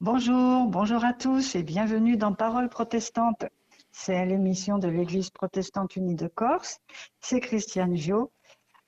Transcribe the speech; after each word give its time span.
Bonjour, 0.00 0.68
bonjour 0.68 1.04
à 1.04 1.12
tous 1.12 1.56
et 1.56 1.64
bienvenue 1.64 2.16
dans 2.16 2.32
Parole 2.32 2.68
protestante. 2.68 3.44
C'est 3.90 4.24
l'émission 4.26 4.78
de 4.78 4.86
l'Église 4.86 5.30
protestante 5.30 5.96
unie 5.96 6.14
de 6.14 6.28
Corse. 6.28 6.78
C'est 7.20 7.40
Christiane 7.40 7.96
Jo 7.96 8.30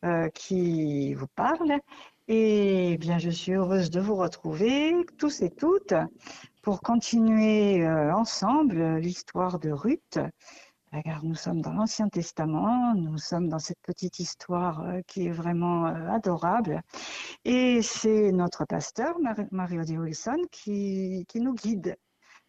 euh, 0.05 0.29
qui 0.29 1.13
vous 1.15 1.27
parle. 1.35 1.81
Et 2.29 2.97
bien, 3.01 3.19
je 3.19 3.31
suis 3.31 3.55
heureuse 3.55 3.91
de 3.91 3.99
vous 3.99 4.15
retrouver 4.15 4.95
tous 5.19 5.43
et 5.43 5.51
toutes 5.51 5.95
pour 6.63 6.81
continuer 6.81 7.85
euh, 7.85 8.15
ensemble 8.15 8.99
l'histoire 8.99 9.59
de 9.59 9.73
Ruth. 9.73 10.21
Car 11.05 11.25
nous 11.25 11.37
sommes 11.37 11.63
dans 11.63 11.73
l'Ancien 11.73 12.09
Testament, 12.09 12.95
nous 12.97 13.17
sommes 13.17 13.49
dans 13.49 13.61
cette 13.61 13.81
petite 13.83 14.19
histoire 14.19 14.81
euh, 14.81 15.01
qui 15.07 15.27
est 15.27 15.33
vraiment 15.33 15.85
adorable. 15.87 16.83
Et 17.45 17.81
c'est 17.81 18.33
notre 18.33 18.65
pasteur, 18.65 19.17
Mario 19.53 19.83
Wilson, 19.83 20.39
qui, 20.51 21.25
qui 21.29 21.41
nous 21.41 21.55
guide 21.55 21.97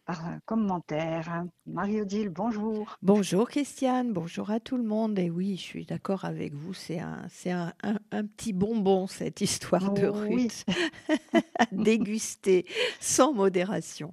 par 0.04 0.26
un 0.26 0.40
commentaire. 0.44 1.44
Marie-Odile, 1.66 2.30
bonjour. 2.30 2.96
Bonjour 3.02 3.48
Christiane, 3.48 4.12
bonjour 4.12 4.50
à 4.50 4.58
tout 4.58 4.76
le 4.76 4.82
monde. 4.82 5.18
Et 5.18 5.30
oui, 5.30 5.56
je 5.56 5.62
suis 5.62 5.86
d'accord 5.86 6.24
avec 6.24 6.52
vous, 6.54 6.74
c'est 6.74 6.98
un, 6.98 7.24
c'est 7.30 7.52
un, 7.52 7.72
un, 7.82 8.26
petit 8.26 8.52
bonbon 8.52 9.06
cette 9.06 9.40
histoire 9.40 9.92
de 9.92 10.06
Ruth 10.06 10.64
à 11.58 11.66
déguster 11.70 12.66
sans 13.00 13.32
modération. 13.32 14.12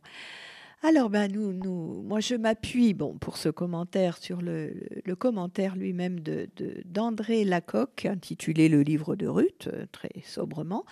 Alors, 0.81 1.09
ben, 1.09 1.29
nous, 1.29 2.01
moi, 2.03 2.21
je 2.21 2.35
m'appuie 2.35 2.93
bon, 2.93 3.17
pour 3.17 3.35
ce 3.35 3.49
commentaire 3.49 4.17
sur 4.17 4.41
le, 4.41 4.73
commentaire 5.17 5.75
lui-même 5.75 6.21
de, 6.21 6.49
de, 6.55 6.81
d'André 6.85 7.43
Lacocque, 7.43 8.05
intitulé 8.05 8.69
Le 8.69 8.81
livre 8.81 9.17
de 9.17 9.27
Ruth, 9.27 9.67
euh, 9.67 9.85
très 9.91 10.21
sobrement. 10.23 10.85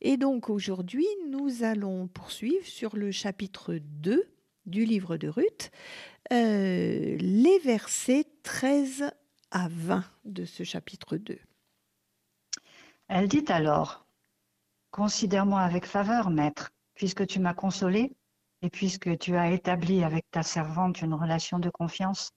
Et 0.00 0.16
donc, 0.16 0.50
aujourd'hui, 0.50 1.06
nous 1.30 1.64
allons 1.64 2.06
poursuivre 2.06 2.64
sur 2.64 2.94
le 2.94 3.10
chapitre 3.10 3.74
2 3.80 4.24
du 4.66 4.84
livre 4.84 5.16
de 5.16 5.28
Ruth, 5.28 5.72
euh, 6.32 7.16
les 7.18 7.58
versets 7.58 8.26
13 8.44 9.10
à 9.50 9.68
20 9.68 10.04
de 10.26 10.44
ce 10.44 10.62
chapitre 10.62 11.16
2. 11.16 11.38
Elle 13.08 13.26
dit 13.26 13.44
alors, 13.48 14.06
Considère-moi 14.92 15.60
avec 15.60 15.86
faveur, 15.86 16.30
maître, 16.30 16.70
puisque 16.94 17.26
tu 17.26 17.40
m'as 17.40 17.52
consolé 17.52 18.14
et 18.64 18.70
puisque 18.70 19.18
tu 19.18 19.36
as 19.36 19.50
établi 19.50 20.02
avec 20.02 20.24
ta 20.30 20.42
servante 20.42 21.02
une 21.02 21.12
relation 21.12 21.58
de 21.58 21.68
confiance. 21.68 22.30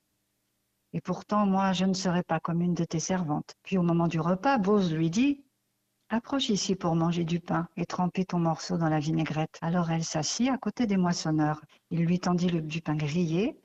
Et 0.91 0.99
pourtant, 0.99 1.45
moi, 1.45 1.71
je 1.71 1.85
ne 1.85 1.93
serai 1.93 2.21
pas 2.21 2.41
comme 2.41 2.61
une 2.61 2.73
de 2.73 2.83
tes 2.83 2.99
servantes. 2.99 3.55
Puis 3.63 3.77
au 3.77 3.81
moment 3.81 4.09
du 4.09 4.19
repas, 4.19 4.57
Bose 4.57 4.93
lui 4.93 5.09
dit, 5.09 5.45
Approche 6.09 6.49
ici 6.49 6.75
pour 6.75 6.95
manger 6.95 7.23
du 7.23 7.39
pain 7.39 7.69
et 7.77 7.85
tremper 7.85 8.25
ton 8.25 8.39
morceau 8.39 8.77
dans 8.77 8.89
la 8.89 8.99
vinaigrette. 8.99 9.57
Alors 9.61 9.89
elle 9.89 10.03
s'assit 10.03 10.49
à 10.49 10.57
côté 10.57 10.85
des 10.85 10.97
moissonneurs. 10.97 11.61
Il 11.91 12.03
lui 12.03 12.19
tendit 12.19 12.49
le, 12.49 12.61
du 12.61 12.81
pain 12.81 12.95
grillé. 12.95 13.57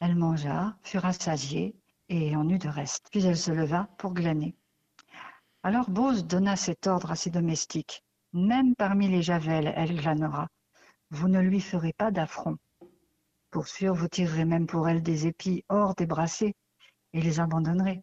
Elle 0.00 0.14
mangea, 0.14 0.76
fut 0.84 0.98
rassasiée 0.98 1.74
et 2.08 2.36
en 2.36 2.48
eut 2.48 2.58
de 2.58 2.68
reste. 2.68 3.08
Puis 3.10 3.24
elle 3.24 3.36
se 3.36 3.50
leva 3.50 3.88
pour 3.98 4.14
glaner. 4.14 4.54
Alors 5.64 5.90
Bose 5.90 6.24
donna 6.24 6.54
cet 6.54 6.86
ordre 6.86 7.10
à 7.10 7.16
ses 7.16 7.30
domestiques. 7.30 8.04
Même 8.32 8.76
parmi 8.76 9.08
les 9.08 9.22
javelles, 9.22 9.72
elle 9.74 9.96
glanera. 9.96 10.46
Vous 11.10 11.28
ne 11.28 11.40
lui 11.40 11.60
ferez 11.60 11.92
pas 11.92 12.10
d'affront. 12.10 12.56
Pour 13.50 13.68
sûr, 13.68 13.94
vous 13.94 14.08
tirerez 14.08 14.44
même 14.44 14.66
pour 14.66 14.88
elle 14.88 15.02
des 15.02 15.26
épis 15.26 15.64
hors 15.68 15.94
des 15.94 16.06
brassées 16.06 16.54
et 17.12 17.20
les 17.20 17.40
abandonnerez. 17.40 18.02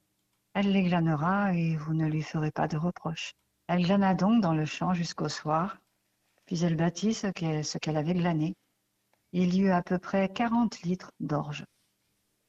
Elle 0.54 0.72
les 0.72 0.84
glanera 0.84 1.54
et 1.54 1.76
vous 1.76 1.94
ne 1.94 2.08
lui 2.08 2.22
ferez 2.22 2.52
pas 2.52 2.68
de 2.68 2.78
reproches. 2.78 3.34
Elle 3.68 3.84
glana 3.84 4.14
donc 4.14 4.42
dans 4.42 4.54
le 4.54 4.66
champ 4.66 4.94
jusqu'au 4.94 5.30
soir, 5.30 5.78
puis 6.46 6.64
elle 6.64 6.76
bâtit 6.76 7.14
ce 7.14 7.28
qu'elle 7.78 7.98
avait 7.98 8.14
glané. 8.14 8.56
Il 9.32 9.54
y 9.54 9.62
eut 9.62 9.72
à 9.72 9.82
peu 9.82 9.98
près 9.98 10.28
quarante 10.28 10.82
litres 10.82 11.12
d'orge. 11.20 11.66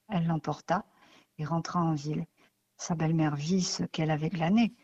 Elle 0.09 0.27
l'emporta 0.27 0.85
et 1.39 1.45
rentra 1.45 1.81
en 1.81 1.95
ville. 1.95 2.27
Sa 2.77 2.97
belle-mère 2.97 3.37
vit 3.37 3.63
ce 3.63 3.85
qu'elle 3.85 4.11
avait 4.11 4.31
glané. 4.31 4.75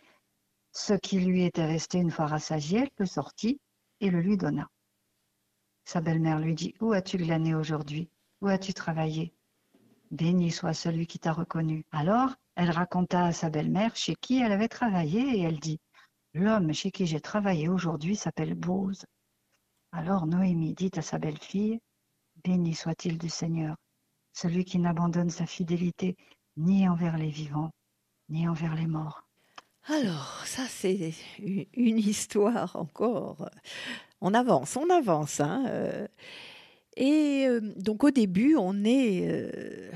Ce 0.72 0.94
qui 0.94 1.18
lui 1.18 1.44
était 1.44 1.66
resté 1.66 1.98
une 1.98 2.12
fois 2.12 2.26
rassasié, 2.26 2.80
elle 2.80 2.90
le 2.98 3.06
sortit 3.06 3.60
et 4.00 4.10
le 4.10 4.20
lui 4.20 4.36
donna. 4.36 4.68
Sa 5.88 6.02
belle-mère 6.02 6.38
lui 6.38 6.54
dit 6.54 6.74
Où 6.82 6.92
as-tu 6.92 7.16
glané 7.16 7.54
aujourd'hui? 7.54 8.10
Où 8.42 8.48
as-tu 8.48 8.74
travaillé? 8.74 9.32
Béni 10.10 10.50
soit 10.50 10.74
celui 10.74 11.06
qui 11.06 11.18
t'a 11.18 11.32
reconnu. 11.32 11.86
Alors, 11.92 12.34
elle 12.56 12.70
raconta 12.70 13.24
à 13.24 13.32
sa 13.32 13.48
belle-mère 13.48 13.96
chez 13.96 14.14
qui 14.14 14.38
elle 14.38 14.52
avait 14.52 14.68
travaillé 14.68 15.38
et 15.38 15.40
elle 15.40 15.58
dit 15.58 15.80
L'homme 16.34 16.74
chez 16.74 16.90
qui 16.90 17.06
j'ai 17.06 17.22
travaillé 17.22 17.70
aujourd'hui 17.70 18.16
s'appelle 18.16 18.54
Bose. 18.54 19.06
Alors 19.90 20.26
Noémie 20.26 20.74
dit 20.74 20.90
à 20.94 21.00
sa 21.00 21.18
belle-fille, 21.18 21.80
Béni 22.44 22.74
soit-il 22.74 23.16
du 23.16 23.30
Seigneur, 23.30 23.74
celui 24.34 24.66
qui 24.66 24.78
n'abandonne 24.78 25.30
sa 25.30 25.46
fidélité 25.46 26.18
ni 26.58 26.86
envers 26.86 27.16
les 27.16 27.30
vivants, 27.30 27.70
ni 28.28 28.46
envers 28.46 28.74
les 28.74 28.86
morts. 28.86 29.24
Alors, 29.84 30.42
ça 30.44 30.66
c'est 30.68 31.14
une 31.72 31.98
histoire 31.98 32.76
encore. 32.76 33.48
On 34.20 34.34
avance, 34.34 34.76
on 34.76 34.90
avance. 34.90 35.40
Hein 35.40 35.64
euh, 35.68 36.06
et 37.00 37.46
euh, 37.46 37.60
donc 37.76 38.02
au 38.02 38.10
début, 38.10 38.56
on 38.56 38.84
est, 38.84 39.28
euh, 39.28 39.92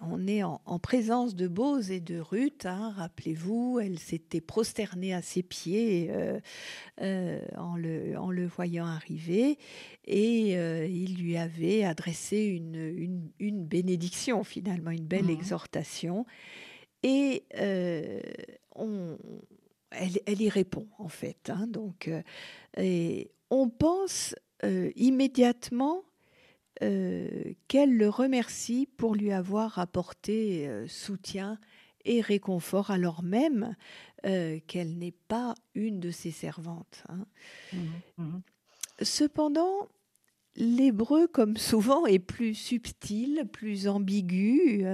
on, 0.00 0.26
est 0.26 0.42
en, 0.42 0.58
présence 0.80 1.36
de 1.36 1.46
Bose 1.46 1.92
et 1.92 2.00
de 2.00 2.18
Ruth. 2.18 2.66
Hein, 2.66 2.92
rappelez-vous, 2.96 3.78
elle 3.80 4.00
s'était 4.00 4.40
prosternée 4.40 5.14
à 5.14 5.22
ses 5.22 5.44
pieds 5.44 6.10
euh, 6.10 7.40
en, 7.56 7.76
le, 7.76 8.18
en, 8.18 8.32
le, 8.32 8.46
voyant 8.48 8.86
arriver 8.86 9.58
et 10.04 10.54
il 10.88 11.22
lui 11.22 11.36
avait 11.36 11.84
adressé 11.84 12.38
une, 12.38 13.30
une, 13.38 13.64
bénédiction 13.64 14.42
finalement, 14.42 14.90
une 14.90 15.06
belle 15.06 15.26
mmh. 15.26 15.30
exhortation. 15.30 16.26
Et 17.04 17.44
on, 18.74 19.16
elle, 19.92 20.18
elle, 20.26 20.42
y 20.42 20.48
répond 20.48 20.88
en 20.98 21.08
fait. 21.08 21.48
Hein, 21.48 21.68
donc, 21.68 22.10
et 22.76 23.30
on 23.50 23.68
pense 23.68 24.34
immédiatement 24.96 26.04
euh, 26.82 27.28
qu'elle 27.68 27.94
le 27.94 28.08
remercie 28.08 28.88
pour 28.96 29.14
lui 29.14 29.32
avoir 29.32 29.78
apporté 29.78 30.66
euh, 30.66 30.88
soutien 30.88 31.58
et 32.06 32.22
réconfort 32.22 32.90
alors 32.90 33.22
même 33.22 33.76
euh, 34.24 34.58
qu'elle 34.66 34.96
n'est 34.96 35.14
pas 35.28 35.54
une 35.74 36.00
de 36.00 36.10
ses 36.10 36.30
servantes. 36.30 37.04
Hein. 37.10 37.26
Mmh 37.74 37.78
mmh 38.16 38.40
Cependant, 39.02 39.88
l'hébreu, 40.56 41.26
comme 41.26 41.58
souvent, 41.58 42.06
est 42.06 42.18
plus 42.18 42.54
subtil, 42.54 43.46
plus 43.50 43.86
ambigu. 43.88 44.84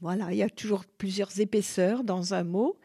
voilà, 0.00 0.32
il 0.32 0.36
y 0.36 0.42
a 0.42 0.50
toujours 0.50 0.84
plusieurs 0.84 1.40
épaisseurs 1.40 2.04
dans 2.04 2.32
un 2.34 2.44
mot. 2.44 2.78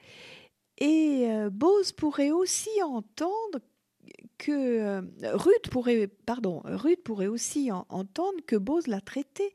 Et 0.77 1.27
Bose 1.51 1.91
pourrait 1.93 2.31
aussi 2.31 2.69
entendre 2.83 3.59
que 4.37 4.51
euh, 4.51 5.01
Ruth 5.33 5.69
pourrait, 5.71 6.07
pardon, 6.25 6.61
Ruth 6.65 7.03
pourrait 7.03 7.27
aussi 7.27 7.71
entendre 7.71 8.39
que 8.45 8.55
Bose 8.55 8.87
l'a 8.87 9.01
traitée 9.01 9.53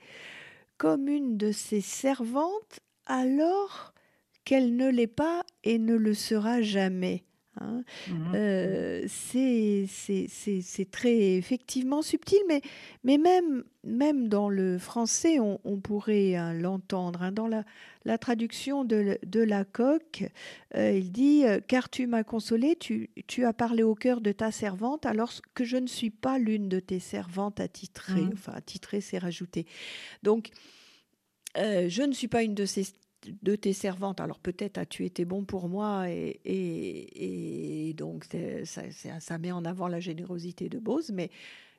comme 0.79 1.09
une 1.09 1.37
de 1.37 1.53
ses 1.53 1.81
servantes 1.81 2.81
alors 3.07 3.93
qu'elle 4.45 4.77
ne 4.77 4.89
l'est 4.89 5.07
pas 5.07 5.45
et 5.65 5.79
ne 5.79 5.95
le 5.95 6.15
sera 6.15 6.63
jamais. 6.63 7.25
Hein. 7.61 7.85
Mmh 8.09 8.33
euh, 8.35 9.05
c'est 9.07 10.91
très 10.91 11.35
effectivement 11.35 12.03
subtil, 12.03 12.39
mais, 12.49 12.63
mais 13.05 13.19
même, 13.19 13.65
même 13.85 14.29
dans 14.29 14.49
le 14.49 14.79
français, 14.79 15.39
on, 15.41 15.81
pourrait 15.81 16.37
hein, 16.37 16.55
l'entendre. 16.55 17.23
Hein. 17.23 17.33
Dans 17.33 17.49
la, 17.49 17.65
la, 18.05 18.19
traduction 18.19 18.85
de, 18.85 19.19
de 19.27 19.41
la 19.41 19.65
coque, 19.65 20.25
euh, 20.77 20.93
il 20.93 21.13
dit 21.13 21.45
euh, 21.45 21.61
Car 21.67 21.91
tu 21.91 22.07
m'as 22.07 22.25
consolé, 22.25 22.77
tu, 22.77 23.11
tu, 23.27 23.45
as 23.45 23.53
parlé 23.53 23.83
au 23.83 23.95
cœur 23.95 24.21
de 24.21 24.33
ta 24.33 24.51
servante, 24.51 25.05
alors 25.05 25.33
que 25.55 25.65
je 25.65 25.77
ne 25.77 25.87
suis 25.87 26.11
pas 26.11 26.39
l'une 26.39 26.69
de 26.69 26.81
tes 26.81 27.01
servantes 27.01 27.61
attitrées. 27.61 28.23
Mmh. 28.23 28.33
Enfin, 28.35 28.53
attitrée, 28.53 29.01
c'est 29.01 29.19
rajouté. 29.19 29.67
Donc, 30.23 30.51
je 31.57 32.03
ne 32.03 32.13
suis 32.13 32.29
pas 32.29 32.43
une 32.43 32.55
de 32.55 32.65
ces 32.65 32.87
de 33.43 33.57
tes 33.57 33.73
servantes. 33.73 34.21
Alors 34.21 34.39
peut-être 34.39 34.79
as-tu 34.79 35.05
été 35.05 35.25
bon 35.25 35.45
pour 35.45 35.69
moi 35.69 36.09
et, 36.09 36.41
et, 36.45 37.95
donc 37.95 38.27
ça, 38.65 38.83
ça, 39.21 39.39
met 39.39 39.53
en 39.53 39.65
avant 39.65 39.89
la 39.89 40.01
générosité 40.01 40.69
de 40.69 40.79
Bose, 40.79 41.11
mais 41.13 41.31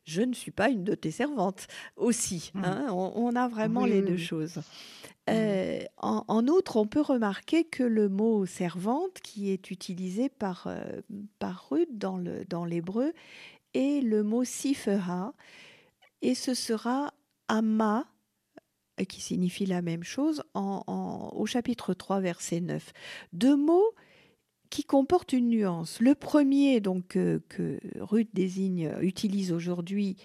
je 0.03 0.21
ne 0.21 0.33
suis 0.33 0.51
pas 0.51 0.69
une 0.69 0.83
de 0.83 0.95
tes 0.95 1.11
servantes 1.11 1.67
aussi. 1.95 2.51
Mmh. 2.53 2.63
Hein. 2.63 2.87
on, 2.91 3.35
a 3.35 3.47
vraiment 3.47 3.85
les 3.85 4.01
deux 4.01 4.17
choses. 4.17 4.57
Mmh. 4.57 4.61
Euh, 5.29 5.79
en, 5.97 6.47
outre, 6.47 6.77
on 6.77 6.87
peut 6.87 7.01
remarquer 7.01 7.63
que 7.63 7.83
le 7.83 8.09
mot 8.09 8.45
servante, 8.45 9.19
qui 9.21 9.51
est 9.51 9.69
utilisé 9.71 10.29
par, 10.29 10.65
euh, 10.67 11.01
par 11.39 11.69
Ruth 11.69 11.97
dans 11.97 12.17
l'hébreu, 12.17 12.49
dans 12.49 12.65
est 13.73 14.01
le 14.01 14.23
mot 14.23 14.43
sifera, 14.43 15.33
et 16.21 16.35
ce 16.35 16.53
sera 16.53 17.13
ama 17.47 18.10
qui 19.07 19.21
signifie 19.21 19.65
la 19.65 19.81
même 19.81 20.03
chose, 20.03 20.43
au 20.53 21.45
chapitre 21.45 21.93
3, 21.93 22.19
verset 22.19 22.61
9. 22.61 22.91
Deux 23.33 23.55
mots 23.55 23.93
qui 24.69 24.83
comporte 24.83 25.33
une 25.33 25.49
nuance. 25.49 25.99
Le 25.99 26.15
premier, 26.15 26.79
donc 26.79 27.07
que, 27.09 27.41
que 27.49 27.79
Ruth 27.99 28.29
désigne, 28.33 28.93
utilise 29.01 29.51
aujourd'hui, 29.51 30.15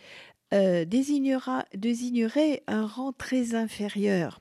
euh, 0.54 0.84
désignerait 0.84 2.62
un 2.68 2.86
rang 2.86 3.12
très 3.12 3.54
inférieur 3.54 4.40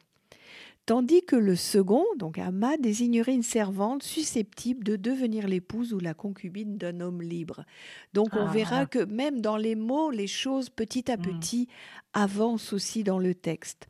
tandis 0.86 1.24
que 1.24 1.36
le 1.36 1.56
second, 1.56 2.06
donc 2.18 2.38
Amma, 2.38 2.78
désignerait 2.78 3.34
une 3.34 3.44
servante 3.44 4.04
susceptible 4.04 4.84
de 4.84 4.96
devenir 4.96 5.48
l'épouse 5.48 5.94
ou 5.94 6.00
la 6.00 6.14
concubine 6.14 6.78
d'un 6.78 7.02
homme 7.02 7.22
libre. 7.22 7.66
Donc 8.14 8.30
on 8.34 8.46
ah, 8.46 8.52
verra 8.52 8.86
que 8.86 9.04
même 9.04 9.42
dans 9.42 9.58
les 9.58 9.76
mots, 9.76 10.12
les 10.12 10.28
choses 10.28 10.70
petit 10.70 11.12
à 11.12 11.18
mmh. 11.18 11.22
petit 11.22 11.68
avancent 12.14 12.72
aussi 12.72 13.04
dans 13.04 13.18
le 13.18 13.34
texte. 13.34 13.88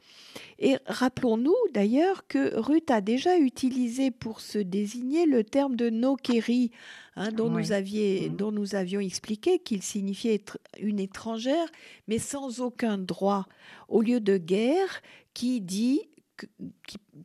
Et 0.57 0.77
rappelons-nous 0.87 1.55
d'ailleurs 1.73 2.27
que 2.27 2.57
Ruth 2.57 2.89
a 2.89 3.01
déjà 3.01 3.37
utilisé 3.37 4.09
pour 4.09 4.39
se 4.39 4.57
désigner 4.57 5.25
le 5.25 5.43
terme 5.43 5.75
de 5.75 5.89
Nokeri, 5.89 6.71
hein, 7.17 7.31
dont, 7.31 7.49
nous 7.49 7.59
mmh. 7.59 8.35
dont 8.35 8.53
nous 8.53 8.73
avions 8.73 9.01
expliqué 9.01 9.59
qu'il 9.59 9.81
signifiait 9.81 10.35
être 10.35 10.59
une 10.79 10.99
étrangère, 10.99 11.67
mais 12.07 12.19
sans 12.19 12.61
aucun 12.61 12.97
droit, 12.97 13.47
au 13.89 14.01
lieu 14.01 14.21
de 14.21 14.37
guerre 14.37 15.01
qui 15.33 15.59
dit 15.59 16.07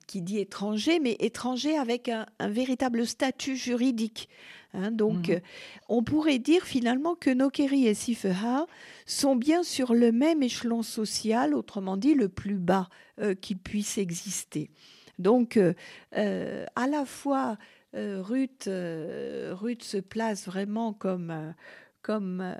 qui, 0.06 0.22
dit 0.22 0.38
étranger, 0.38 1.00
mais 1.00 1.16
étranger 1.20 1.76
avec 1.76 2.08
un, 2.08 2.26
véritable 2.40 3.06
statut 3.06 3.56
juridique. 3.56 4.28
Hein. 4.72 4.92
donc, 4.92 5.28
mhm. 5.28 5.34
euh, 5.34 5.40
on 5.88 6.04
pourrait 6.04 6.38
dire 6.38 6.64
finalement 6.64 7.16
que 7.16 7.30
Nokeri 7.30 7.88
et 7.88 7.94
Sifeha 7.94 8.66
sont 9.04 9.34
bien 9.34 9.64
sur 9.64 9.94
le 9.94 10.12
même 10.12 10.42
échelon 10.42 10.82
social, 10.82 11.54
autrement 11.54 11.96
dit 11.96 12.14
le 12.14 12.28
plus 12.28 12.54
bas 12.54 12.88
euh, 13.20 13.34
qui 13.34 13.56
puisse 13.56 13.98
exister. 13.98 14.70
Donc, 15.18 15.56
euh, 15.56 15.74
à 16.12 16.86
la 16.86 17.04
fois, 17.04 17.58
Ruth, 17.92 18.70
Ruth, 18.70 19.82
se 19.82 19.98
place 19.98 20.46
vraiment 20.46 20.92
comme 20.92 21.54
comme, 22.02 22.54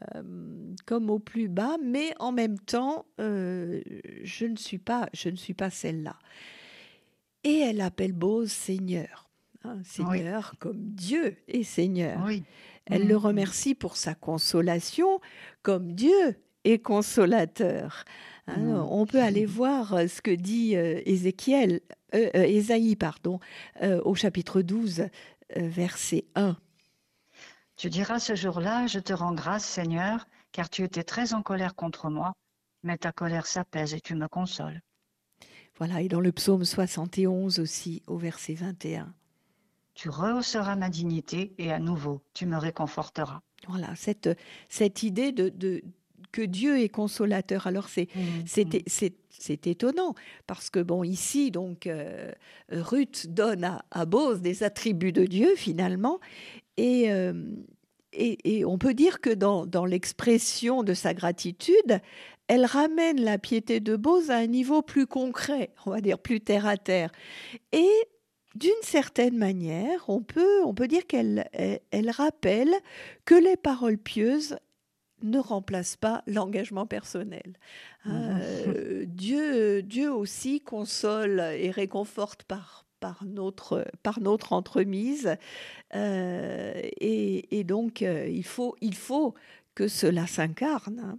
comme 0.86 1.10
au 1.10 1.18
plus 1.18 1.48
bas, 1.48 1.76
mais 1.82 2.12
en 2.18 2.32
même 2.32 2.58
temps, 2.58 3.06
je 3.18 4.46
ne 4.46 4.56
suis 4.56 4.78
pas, 4.78 5.08
je 5.12 5.28
ne 5.28 5.36
suis 5.36 5.54
pas 5.54 5.70
celle-là. 5.70 6.16
Et 7.44 7.58
elle 7.58 7.80
appelle 7.80 8.12
Bose 8.12 8.52
Seigneur, 8.52 9.30
hein, 9.64 9.78
Seigneur 9.82 10.54
comme 10.58 10.78
Dieu 10.78 11.36
est 11.48 11.62
Seigneur. 11.62 12.28
Elle 12.86 13.06
le 13.06 13.14
mmh. 13.14 13.18
remercie 13.18 13.74
pour 13.74 13.96
sa 13.96 14.14
consolation, 14.14 15.20
comme 15.62 15.92
Dieu 15.92 16.36
est 16.64 16.80
consolateur. 16.80 18.04
Hein. 18.46 18.58
Mmh. 18.58 18.86
On 18.90 19.06
peut 19.06 19.22
aller 19.22 19.46
voir 19.46 19.94
ce 20.08 20.20
que 20.20 20.30
dit 20.30 20.74
Ézéchiel, 20.74 21.80
Ésaïe, 22.12 22.96
pardon, 22.96 23.38
au 23.82 24.14
chapitre 24.14 24.60
12, 24.60 25.04
verset 25.56 26.24
1. 26.34 26.56
Tu 27.80 27.88
diras 27.88 28.18
ce 28.18 28.34
jour-là, 28.34 28.86
je 28.86 28.98
te 28.98 29.14
rends 29.14 29.32
grâce, 29.32 29.64
Seigneur, 29.64 30.28
car 30.52 30.68
tu 30.68 30.82
étais 30.82 31.02
très 31.02 31.32
en 31.32 31.40
colère 31.40 31.74
contre 31.74 32.10
moi, 32.10 32.34
mais 32.82 32.98
ta 32.98 33.10
colère 33.10 33.46
s'apaise 33.46 33.94
et 33.94 34.02
tu 34.02 34.14
me 34.14 34.28
consoles. 34.28 34.82
Voilà, 35.78 36.02
et 36.02 36.08
dans 36.08 36.20
le 36.20 36.30
psaume 36.30 36.62
71 36.62 37.58
aussi, 37.58 38.02
au 38.06 38.18
verset 38.18 38.52
21. 38.52 39.14
Tu 39.94 40.10
rehausseras 40.10 40.76
ma 40.76 40.90
dignité 40.90 41.54
et 41.56 41.72
à 41.72 41.78
nouveau, 41.78 42.20
tu 42.34 42.44
me 42.44 42.58
réconforteras. 42.58 43.40
Voilà, 43.66 43.96
cette, 43.96 44.28
cette 44.68 45.02
idée 45.02 45.32
de, 45.32 45.48
de 45.48 45.82
que 46.32 46.42
Dieu 46.42 46.80
est 46.80 46.88
consolateur. 46.88 47.66
Alors 47.66 47.88
c'est 47.88 48.08
mmh, 48.14 48.82
c'est 48.86 49.14
c'est 49.30 49.66
étonnant 49.66 50.14
parce 50.46 50.70
que 50.70 50.80
bon 50.80 51.02
ici 51.02 51.50
donc 51.50 51.86
euh, 51.86 52.30
Ruth 52.70 53.26
donne 53.28 53.64
à, 53.64 53.84
à 53.90 54.04
Bose 54.04 54.40
des 54.40 54.62
attributs 54.62 55.12
de 55.12 55.24
Dieu 55.24 55.54
finalement 55.56 56.20
euh, 57.10 57.32
et, 58.12 58.58
et, 58.58 58.64
on 58.64 58.78
peut 58.78 58.94
dire 58.94 59.20
que 59.20 59.30
dans, 59.30 59.66
dans 59.66 59.84
l'expression 59.84 60.82
de 60.82 60.94
sa 60.94 61.14
gratitude, 61.14 62.00
elle 62.48 62.64
ramène 62.64 63.20
la 63.20 63.38
piété 63.38 63.80
de 63.80 63.96
Bose 63.96 64.30
à 64.30 64.36
un 64.36 64.46
niveau 64.46 64.82
plus 64.82 65.06
concret, 65.06 65.70
on 65.86 65.90
va 65.90 66.00
dire 66.00 66.18
plus 66.18 66.40
terre 66.40 66.66
à 66.66 66.76
terre. 66.76 67.12
Et 67.72 67.90
d'une 68.56 68.72
certaine 68.82 69.36
manière, 69.36 70.08
on 70.08 70.22
peut, 70.22 70.64
on 70.64 70.74
peut 70.74 70.88
dire 70.88 71.06
qu'elle 71.06 71.48
elle 71.52 72.10
rappelle 72.10 72.74
que 73.24 73.36
les 73.36 73.56
paroles 73.56 73.98
pieuses 73.98 74.56
ne 75.22 75.38
remplacent 75.38 75.96
pas 75.96 76.22
l'engagement 76.26 76.86
personnel. 76.86 77.58
Hein, 78.04 78.40
euh, 78.40 79.04
Dieu, 79.06 79.82
Dieu 79.82 80.12
aussi 80.12 80.60
console 80.60 81.40
et 81.40 81.70
réconforte 81.70 82.42
par, 82.44 82.86
par 83.00 83.24
notre, 83.24 83.86
par 84.02 84.20
notre 84.20 84.52
entremise. 84.52 85.36
Euh, 85.94 86.80
et, 87.00 87.64
donc, 87.64 88.02
euh, 88.02 88.28
il, 88.28 88.44
faut, 88.44 88.76
il 88.80 88.94
faut 88.94 89.34
que 89.74 89.88
cela 89.88 90.26
s'incarne. 90.26 91.00
Hein. 91.00 91.18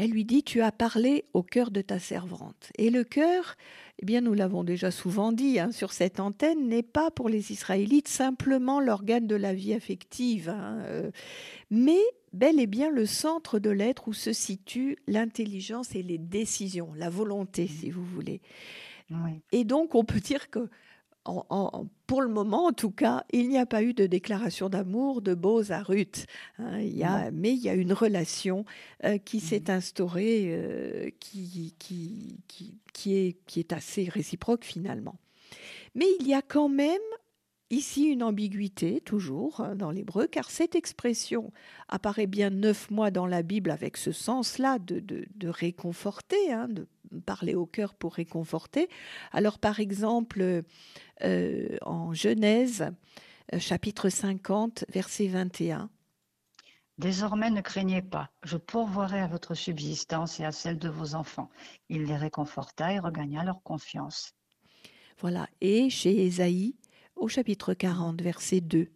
Elle 0.00 0.10
lui 0.10 0.24
dit, 0.24 0.44
tu 0.44 0.62
as 0.62 0.70
parlé 0.70 1.24
au 1.34 1.42
cœur 1.42 1.72
de 1.72 1.80
ta 1.80 1.98
servante. 1.98 2.70
Et 2.78 2.88
le 2.88 3.02
cœur, 3.02 3.56
eh 3.98 4.06
bien, 4.06 4.20
nous 4.20 4.32
l'avons 4.32 4.62
déjà 4.62 4.92
souvent 4.92 5.32
dit 5.32 5.58
hein, 5.58 5.72
sur 5.72 5.92
cette 5.92 6.20
antenne, 6.20 6.68
n'est 6.68 6.84
pas 6.84 7.10
pour 7.10 7.28
les 7.28 7.50
Israélites 7.50 8.06
simplement 8.06 8.78
l'organe 8.78 9.26
de 9.26 9.34
la 9.34 9.52
vie 9.54 9.74
affective, 9.74 10.50
hein, 10.50 10.78
euh, 10.84 11.10
mais 11.72 11.98
bel 12.32 12.60
et 12.60 12.68
bien 12.68 12.92
le 12.92 13.06
centre 13.06 13.58
de 13.58 13.70
l'être 13.70 14.06
où 14.06 14.12
se 14.12 14.32
situent 14.32 14.98
l'intelligence 15.08 15.96
et 15.96 16.04
les 16.04 16.18
décisions, 16.18 16.90
la 16.94 17.10
volonté, 17.10 17.66
si 17.66 17.90
vous 17.90 18.04
voulez. 18.04 18.40
Et 19.52 19.64
donc, 19.64 19.94
on 19.94 20.04
peut 20.04 20.20
dire 20.20 20.50
que, 20.50 20.68
pour 22.06 22.22
le 22.22 22.28
moment, 22.28 22.66
en 22.66 22.72
tout 22.72 22.90
cas, 22.90 23.24
il 23.30 23.48
n'y 23.48 23.58
a 23.58 23.66
pas 23.66 23.82
eu 23.82 23.92
de 23.92 24.06
déclaration 24.06 24.68
d'amour 24.68 25.20
de 25.20 25.34
Bose 25.34 25.72
à 25.72 25.82
Ruth. 25.82 26.26
Hein. 26.58 26.80
il 26.80 26.96
y 26.96 27.04
a, 27.04 27.30
mais 27.30 27.52
il 27.52 27.58
y 27.58 27.68
a 27.68 27.74
une 27.74 27.92
relation 27.92 28.64
euh, 29.04 29.18
qui 29.18 29.40
s'est 29.40 29.64
mmh. 29.68 29.72
instaurée, 29.72 30.44
euh, 30.48 31.10
qui, 31.20 31.74
qui, 31.78 32.40
qui, 32.48 32.78
qui, 32.92 33.14
est, 33.16 33.36
qui 33.46 33.60
est 33.60 33.72
assez 33.72 34.08
réciproque 34.08 34.64
finalement. 34.64 35.16
Mais 35.94 36.06
il 36.20 36.26
y 36.26 36.34
a 36.34 36.42
quand 36.42 36.68
même 36.68 37.00
Ici, 37.70 38.04
une 38.06 38.22
ambiguïté, 38.22 39.02
toujours, 39.02 39.60
hein, 39.60 39.74
dans 39.74 39.90
l'hébreu, 39.90 40.26
car 40.26 40.50
cette 40.50 40.74
expression 40.74 41.52
apparaît 41.88 42.26
bien 42.26 42.48
neuf 42.48 42.90
mois 42.90 43.10
dans 43.10 43.26
la 43.26 43.42
Bible 43.42 43.70
avec 43.70 43.98
ce 43.98 44.10
sens-là 44.10 44.78
de, 44.78 45.00
de, 45.00 45.48
réconforter, 45.48 46.50
hein, 46.50 46.66
de 46.68 46.86
parler 47.26 47.54
au 47.54 47.66
cœur 47.66 47.94
pour 47.94 48.14
réconforter. 48.14 48.88
Alors, 49.32 49.58
par 49.58 49.80
exemple, 49.80 50.62
euh, 51.22 51.76
en 51.82 52.12
Genèse, 52.12 52.90
euh, 53.52 53.58
chapitre 53.58 54.08
50, 54.08 54.84
verset 54.88 55.26
21. 55.26 55.90
Désormais 56.98 57.50
ne 57.50 57.60
craignez 57.60 58.02
pas, 58.02 58.28
je 58.42 58.56
pourvoirai 58.56 59.20
à 59.20 59.28
votre 59.28 59.54
subsistance 59.54 60.40
et 60.40 60.44
à 60.44 60.50
celle 60.50 60.78
de 60.78 60.88
vos 60.88 61.14
enfants. 61.14 61.48
Il 61.88 62.04
les 62.04 62.16
réconforta 62.16 62.92
et 62.92 62.98
regagna 62.98 63.44
leur 63.44 63.62
confiance. 63.62 64.34
Voilà. 65.20 65.48
Et 65.60 65.90
chez 65.90 66.26
Ésaïe, 66.26 66.74
au 67.14 67.28
chapitre 67.28 67.72
40, 67.72 68.20
verset 68.20 68.60
2. 68.60 68.90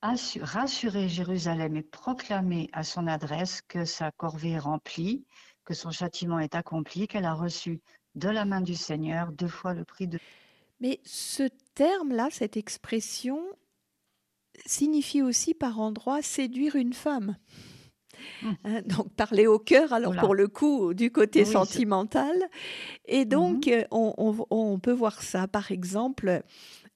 Rassurer 0.00 1.08
Jérusalem 1.08 1.76
et 1.76 1.82
proclamer 1.82 2.70
à 2.72 2.84
son 2.84 3.06
adresse 3.06 3.62
que 3.62 3.84
sa 3.84 4.10
corvée 4.10 4.52
est 4.52 4.58
remplie, 4.58 5.26
que 5.68 5.74
son 5.74 5.90
châtiment 5.90 6.38
est 6.38 6.54
accompli, 6.54 7.06
qu'elle 7.06 7.26
a 7.26 7.34
reçu 7.34 7.82
de 8.14 8.30
la 8.30 8.46
main 8.46 8.62
du 8.62 8.74
Seigneur 8.74 9.32
deux 9.32 9.48
fois 9.48 9.74
le 9.74 9.84
prix 9.84 10.08
de... 10.08 10.18
Mais 10.80 10.98
ce 11.04 11.42
terme-là, 11.74 12.28
cette 12.30 12.56
expression, 12.56 13.42
signifie 14.64 15.20
aussi 15.20 15.52
par 15.52 15.78
endroit 15.78 16.22
séduire 16.22 16.74
une 16.74 16.94
femme. 16.94 17.36
Hum. 18.42 18.56
Hein, 18.64 18.80
donc 18.86 19.12
parler 19.12 19.46
au 19.46 19.58
cœur, 19.58 19.92
alors 19.92 20.16
pour 20.16 20.34
le 20.34 20.48
coup 20.48 20.94
du 20.94 21.12
côté 21.12 21.44
sentimental. 21.44 22.34
Et 23.04 23.26
donc 23.26 23.66
mhm. 23.66 23.84
on, 23.90 24.46
on, 24.48 24.78
peut 24.78 24.92
voir 24.92 25.22
ça 25.22 25.48
par 25.48 25.70
exemple 25.70 26.42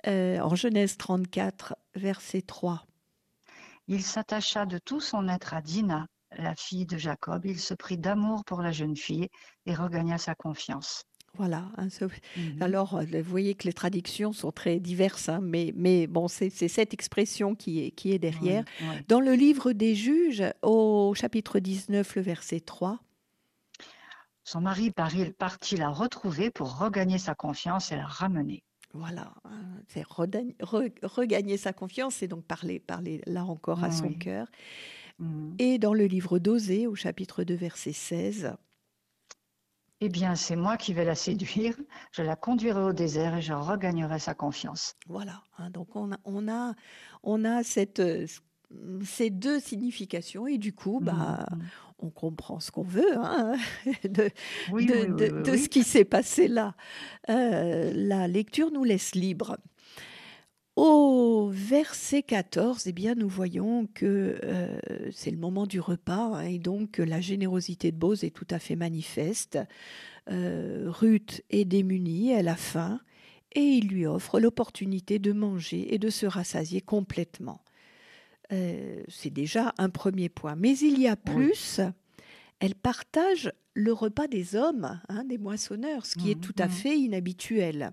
euh, 0.06 0.38
en 0.40 0.54
Genèse 0.54 0.96
34, 0.96 1.76
verset 1.94 2.40
3. 2.40 2.86
Il 3.86 4.02
s'attacha 4.02 4.64
de 4.64 4.78
tout 4.78 5.00
son 5.00 5.28
être 5.28 5.52
à 5.52 5.60
Dina, 5.60 6.06
la 6.38 6.54
fille 6.54 6.86
de 6.86 6.98
Jacob. 6.98 7.44
Il 7.44 7.58
se 7.58 7.74
prit 7.74 7.98
d'amour 7.98 8.44
pour 8.44 8.62
la 8.62 8.72
jeune 8.72 8.96
fille 8.96 9.28
et 9.66 9.74
regagna 9.74 10.18
sa 10.18 10.34
confiance. 10.34 11.04
Voilà. 11.34 11.68
Hein, 11.78 11.88
mhm. 12.36 12.62
Alors, 12.62 12.96
euh, 12.96 13.04
vous 13.04 13.30
voyez 13.30 13.54
que 13.54 13.66
les 13.66 13.72
traductions 13.72 14.32
sont 14.32 14.52
très 14.52 14.80
diverses, 14.80 15.28
hein, 15.30 15.40
mais, 15.42 15.72
mais 15.74 16.06
bon, 16.06 16.28
c'est 16.28 16.50
cette 16.50 16.92
expression 16.92 17.54
qui 17.54 17.80
est, 17.80 17.90
qui 17.90 18.12
est 18.12 18.18
derrière. 18.18 18.64
Dans 19.08 19.20
le 19.20 19.32
livre 19.32 19.72
des 19.72 19.94
juges, 19.94 20.44
au 20.60 21.14
chapitre 21.14 21.58
19, 21.58 22.16
le 22.16 22.22
verset 22.22 22.60
3, 22.60 23.00
son 24.44 24.60
mari 24.60 24.90
partit 25.38 25.76
la 25.76 25.88
retrouver 25.88 26.50
pour 26.50 26.78
regagner 26.78 27.18
sa 27.18 27.34
confiance 27.34 27.92
et 27.92 27.96
la 27.96 28.06
ramener. 28.06 28.64
Voilà, 28.94 29.32
hein, 29.44 29.80
c'est 29.88 30.04
regagner 30.06 31.56
sa 31.56 31.72
confiance 31.72 32.22
et 32.22 32.28
donc 32.28 32.44
parler, 32.44 32.78
parler 32.78 33.22
là 33.26 33.44
encore 33.44 33.82
à 33.84 33.90
son 33.90 34.12
cœur. 34.12 34.48
Mmh. 35.18 35.54
Et 35.58 35.78
dans 35.78 35.94
le 35.94 36.06
livre 36.06 36.38
d'Osée, 36.38 36.86
au 36.86 36.94
chapitre 36.94 37.44
2, 37.44 37.54
verset 37.54 37.92
16. 37.92 38.54
Eh 40.04 40.08
bien, 40.08 40.34
c'est 40.34 40.56
moi 40.56 40.76
qui 40.76 40.92
vais 40.94 41.04
la 41.04 41.14
séduire, 41.14 41.76
je 42.10 42.22
la 42.22 42.34
conduirai 42.34 42.82
au 42.82 42.92
désert 42.92 43.36
et 43.36 43.40
je 43.40 43.52
regagnerai 43.52 44.18
sa 44.18 44.34
confiance. 44.34 44.96
Voilà, 45.06 45.44
hein, 45.58 45.70
donc 45.70 45.94
on 45.94 46.10
a, 46.10 46.18
on 46.24 46.48
a, 46.48 46.74
on 47.22 47.44
a 47.44 47.62
cette, 47.62 48.00
euh, 48.00 48.26
ces 49.04 49.30
deux 49.30 49.60
significations 49.60 50.48
et 50.48 50.58
du 50.58 50.72
coup, 50.72 50.98
bah, 51.00 51.46
mm, 51.52 51.56
mm. 51.56 51.62
on 52.00 52.10
comprend 52.10 52.58
ce 52.58 52.72
qu'on 52.72 52.82
veut 52.82 53.16
hein, 53.16 53.54
de, 54.02 54.32
de, 55.42 55.56
ce 55.56 55.68
qui 55.68 55.84
s'est 55.84 56.04
passé 56.04 56.48
là. 56.48 56.74
Euh, 57.30 57.92
la 57.94 58.26
lecture 58.26 58.72
nous 58.72 58.82
laisse 58.82 59.14
libre. 59.14 59.56
Au 60.74 61.50
verset 61.52 62.22
14, 62.22 62.86
eh 62.86 62.92
bien, 62.92 63.14
nous 63.14 63.28
voyons 63.28 63.86
que 63.92 64.38
euh, 64.42 64.78
c'est 65.10 65.30
le 65.30 65.36
moment 65.36 65.66
du 65.66 65.80
repas 65.80 66.36
hein, 66.36 66.40
et 66.42 66.58
donc 66.58 66.96
la 66.96 67.20
générosité 67.20 67.92
de 67.92 67.98
Bose 67.98 68.24
est 68.24 68.30
tout 68.30 68.46
à 68.50 68.58
fait 68.58 68.76
manifeste. 68.76 69.58
Euh, 70.30 70.86
Ruth 70.88 71.42
est 71.50 71.66
démunie, 71.66 72.30
elle 72.30 72.48
a 72.48 72.56
faim 72.56 73.00
et 73.54 73.60
il 73.60 73.88
lui 73.88 74.06
offre 74.06 74.40
l'opportunité 74.40 75.18
de 75.18 75.32
manger 75.32 75.94
et 75.94 75.98
de 75.98 76.08
se 76.08 76.24
rassasier 76.24 76.80
complètement. 76.80 77.60
Euh, 78.50 79.02
c'est 79.08 79.30
déjà 79.30 79.74
un 79.76 79.90
premier 79.90 80.30
point. 80.30 80.56
Mais 80.56 80.76
il 80.78 80.98
y 80.98 81.06
a 81.06 81.16
plus, 81.16 81.80
elle 82.60 82.74
partage 82.74 83.52
le 83.74 83.92
repas 83.92 84.26
des 84.26 84.56
hommes, 84.56 85.00
hein, 85.08 85.24
des 85.24 85.38
moissonneurs, 85.38 86.06
ce 86.06 86.16
qui 86.16 86.30
est 86.30 86.36
mmh, 86.36 86.40
tout 86.40 86.54
à 86.58 86.66
mmh. 86.66 86.70
fait 86.70 86.98
inhabituel. 86.98 87.92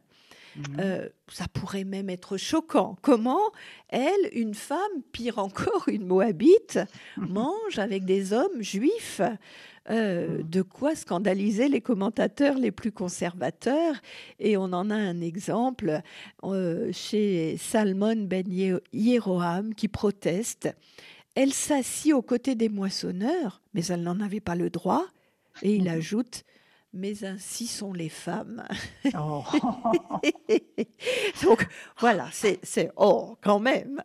Mhm. 0.59 0.77
Euh, 0.79 1.09
ça 1.31 1.45
pourrait 1.47 1.83
même 1.83 2.09
être 2.09 2.37
choquant. 2.37 2.97
Comment 3.01 3.51
elle, 3.89 4.29
une 4.33 4.53
femme, 4.53 4.79
pire 5.11 5.39
encore, 5.39 5.85
une 5.87 6.05
moabite, 6.05 6.79
mange 7.17 7.77
avec 7.79 8.05
des 8.05 8.33
hommes 8.33 8.61
juifs? 8.61 9.21
Euh, 9.89 10.37
mhm. 10.37 10.49
de 10.49 10.61
quoi 10.61 10.93
scandaliser 10.95 11.67
les 11.67 11.81
commentateurs 11.81 12.57
les 12.57 12.71
plus 12.71 12.91
conservateurs? 12.91 13.95
Et 14.39 14.57
on 14.57 14.65
en 14.65 14.89
a 14.89 14.95
un 14.95 15.21
exemple 15.21 16.01
euh, 16.43 16.91
chez 16.91 17.57
Salmon 17.57 18.15
Ben 18.15 18.45
Yeroham 18.93 19.73
qui 19.73 19.87
proteste. 19.87 20.69
Elle 21.35 21.53
s'assit 21.53 22.13
aux 22.13 22.21
côtés 22.21 22.55
des 22.55 22.69
moissonneurs, 22.69 23.61
mais 23.73 23.85
elle 23.85 24.03
n'en 24.03 24.19
avait 24.19 24.41
pas 24.41 24.55
le 24.55 24.69
droit. 24.69 25.05
Et 25.63 25.75
il 25.75 25.87
ajoute 25.89 26.43
mais 26.93 27.23
ainsi 27.23 27.67
sont 27.67 27.93
les 27.93 28.09
femmes. 28.09 28.63
Oh. 29.17 29.43
Donc 31.43 31.67
voilà, 31.99 32.27
c'est 32.31 32.91
oh 32.95 33.37
quand 33.41 33.59
même. 33.59 34.03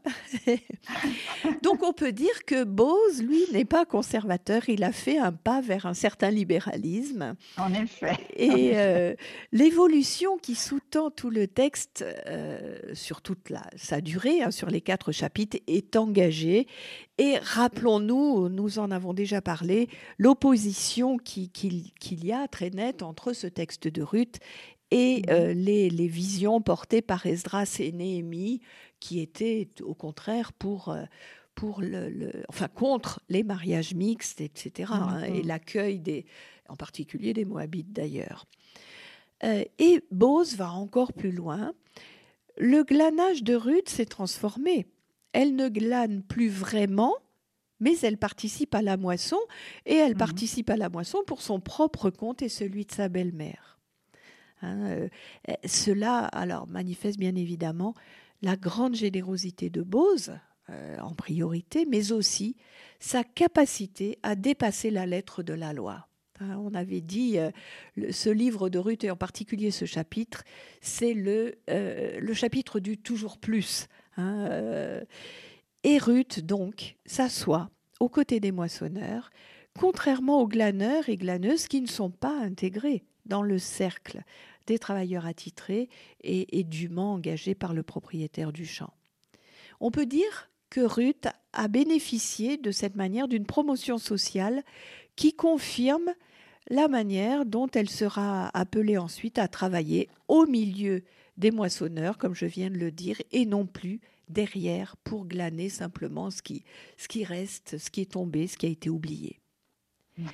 Donc 1.63 1.83
on 1.83 1.93
peut 1.93 2.13
dire 2.13 2.45
que 2.47 2.65
Bose, 2.65 3.23
lui, 3.23 3.43
n'est 3.53 3.65
pas 3.65 3.85
conservateur, 3.85 4.69
il 4.69 4.85
a 4.85 4.93
fait 4.93 5.19
un 5.19 5.33
pas 5.33 5.61
vers 5.61 5.87
un 5.87 5.95
certain 5.95 6.31
libéralisme. 6.31 7.37
En 7.57 7.73
effet. 7.73 8.17
Et 8.37 8.73
euh, 8.75 9.15
l'évolution 9.53 10.37
qui 10.37 10.55
sous-tend 10.55 11.11
tout 11.11 11.31
le 11.31 11.47
texte 11.47 12.05
euh, 12.27 12.79
sur 12.93 13.23
toute 13.23 13.51
la, 13.51 13.63
sa 13.77 14.01
durée, 14.01 14.43
hein, 14.43 14.51
sur 14.51 14.69
les 14.69 14.81
quatre 14.81 15.13
chapitres, 15.13 15.59
est 15.67 15.97
engagée 15.97 16.67
et 17.17 17.39
rappelons-nous, 17.39 18.49
nous 18.49 18.79
en 18.81 18.91
avons 18.91 19.15
déjà 19.15 19.41
parlé, 19.41 19.89
l'opposition 20.19 21.17
qu'il 21.17 22.25
y 22.25 22.33
a 22.33 22.49
très 22.49 22.71
entre 23.03 23.33
ce 23.33 23.47
texte 23.47 23.89
de 23.89 24.03
Ruth 24.03 24.39
et 24.91 25.23
mhm. 25.23 25.25
euh, 25.31 25.55
les, 25.55 26.09
visions 26.09 26.61
portées 26.61 27.03
par 27.03 27.27
Esdras 27.27 27.77
et 27.81 27.93
Néhémie, 27.93 28.61
qui 29.01 29.21
étaient 29.21 29.69
au 29.83 29.95
contraire 29.95 30.53
pour, 30.53 30.91
euh, 30.91 31.05
pour 31.55 31.81
le, 31.81 32.31
enfin, 32.49 32.69
contre 32.69 33.21
les 33.29 33.43
mariages 33.43 33.95
mixtes, 33.95 34.41
etc., 34.41 34.93
hein, 34.95 35.23
et 35.25 35.43
mhm. 35.43 35.47
l'accueil 35.47 36.01
des, 36.01 36.27
en 36.69 36.77
particulier 36.77 37.33
des 37.33 37.45
Moabites 37.45 37.93
d'ailleurs. 37.93 38.47
Euh, 39.43 39.65
et 39.79 40.03
Bose 40.11 40.57
va 40.57 40.73
encore 40.73 41.13
plus 41.13 41.33
loin. 41.33 41.73
Le 42.57 42.85
glanage 42.85 43.43
de 43.43 43.55
Ruth 43.55 43.89
s'est 43.89 44.07
transformé 44.07 44.87
elle 45.35 45.57
ne 45.57 45.69
glane 45.69 46.23
plus 46.23 46.49
vraiment, 46.49 47.15
mais 47.81 47.99
elle 48.03 48.19
participe 48.19 48.75
à 48.75 48.83
la 48.83 48.97
moisson, 48.97 49.39
et 49.87 49.95
elle 49.95 50.13
mhm. 50.13 50.19
participe 50.19 50.71
à 50.71 50.77
la 50.77 50.89
moisson 50.89 51.19
pour 51.27 51.43
son 51.43 51.61
propre 51.61 52.11
compte 52.11 52.43
et 52.43 52.49
celui 52.49 52.85
de 52.85 52.93
sa 52.93 53.09
belle-mère. 53.09 53.75
Hein, 54.63 54.87
euh, 54.87 55.09
cela 55.65 56.25
alors 56.27 56.67
manifeste 56.69 57.19
bien 57.19 57.35
évidemment 57.35 57.95
la 58.43 58.57
grande 58.57 58.95
générosité 58.95 59.71
de 59.71 59.83
Bose 59.83 60.39
euh, 60.71 60.99
en 61.01 61.15
priorité, 61.15 61.87
mais 61.87 62.13
aussi 62.13 62.57
sa 62.99 63.25
capacité 63.25 64.19
à 64.23 64.35
dépasser 64.35 64.91
la 64.91 65.07
lettre 65.07 65.43
de 65.43 65.55
la 65.55 65.73
loi. 65.73 66.09
Hein, 66.41 66.57
on 66.59 66.75
avait 66.75 67.01
dit, 67.01 67.39
euh, 67.39 67.51
ce 68.11 68.31
livre 68.31 68.69
de 68.69 68.79
Ruth, 68.79 69.05
et 69.05 69.11
en 69.11 69.17
particulier 69.17 69.71
ce 69.71 69.85
chapitre, 69.85 70.45
c'est 70.81 71.15
le, 71.15 71.55
le 71.69 72.35
chapitre 72.35 72.81
du 72.81 72.99
toujours 72.99 73.39
plus. 73.39 73.89
Hein, 74.17 75.03
et 75.85 75.99
Ruth, 75.99 76.41
donc, 76.41 76.97
s'assoit 77.07 77.71
aux 78.01 78.09
côtés 78.09 78.41
des 78.41 78.53
moissonneurs, 78.53 79.31
contrairement 79.79 80.41
aux 80.41 80.49
glaneurs 80.49 81.09
et 81.09 81.17
glaneuses 81.17 81.69
qui 81.69 81.81
ne 81.81 81.87
sont 81.87 82.11
pas 82.11 82.37
intégrés 82.41 83.05
dans 83.27 83.43
le 83.43 83.59
cercle 83.59 84.23
des 84.67 84.79
travailleurs 84.79 85.27
attitrés 85.27 85.89
et, 86.23 86.59
et 86.59 86.65
dûment 86.65 87.13
engagés 87.13 87.55
par 87.55 87.75
le 87.75 87.83
propriétaire 87.83 88.53
du 88.53 88.65
champ. 88.65 88.93
On 89.81 89.91
peut 89.91 90.07
dire 90.07 90.51
que 90.71 90.81
Ruth 90.81 91.29
a 91.53 91.69
bénéficié 91.69 92.57
de 92.57 92.71
cette 92.71 92.97
manière 92.97 93.29
d'une 93.29 93.47
promotion 93.47 93.99
sociale 93.99 94.63
qui 95.17 95.35
confirme 95.35 96.11
la 96.71 96.89
manière 96.89 97.45
dont 97.45 97.69
elle 97.75 97.91
sera 97.91 98.49
appelée 98.55 98.97
ensuite 98.97 99.39
à 99.39 99.49
travailler 99.49 100.09
au 100.29 100.47
milieu 100.47 101.03
des 101.37 101.51
moissonneurs, 101.51 102.17
comme 102.17 102.35
je 102.35 102.47
viens 102.47 102.71
de 102.71 102.79
le 102.79 102.91
dire, 102.91 103.21
et 103.33 103.45
non 103.45 103.67
plus 103.67 104.01
derrière 104.29 104.97
pour 104.99 105.27
glaner 105.27 105.69
simplement 105.69 106.31
ce 106.31 106.43
qui, 106.43 106.65
ce 106.97 107.09
qui 107.09 107.25
reste, 107.25 107.79
ce 107.79 107.91
qui 107.91 108.01
est 108.01 108.13
tombé, 108.13 108.47
ce 108.47 108.57
qui 108.57 108.67
a 108.67 108.71
été 108.71 108.91
oublié. 108.91 109.41
Mhm. 110.19 110.29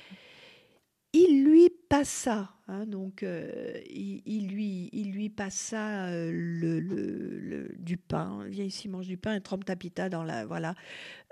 Il 1.13 1.43
lui 1.43 1.69
passa, 1.89 2.53
hein, 2.69 2.85
donc 2.85 3.21
euh, 3.23 3.81
il, 3.89 4.47
lui, 4.47 4.89
il 4.93 5.11
lui 5.11 5.29
passa 5.29 6.05
euh, 6.05 6.31
le, 6.31 6.79
le, 6.79 7.75
du 7.77 7.97
pain. 7.97 8.45
Viens 8.47 8.63
ici, 8.63 8.87
mange 8.87 9.07
du 9.07 9.17
pain 9.17 9.35
et 9.35 9.41
trempe 9.41 9.65
ta 9.65 9.75
pita 9.75 10.07
dans 10.07 10.23
la 10.23 10.45
voilà. 10.45 10.73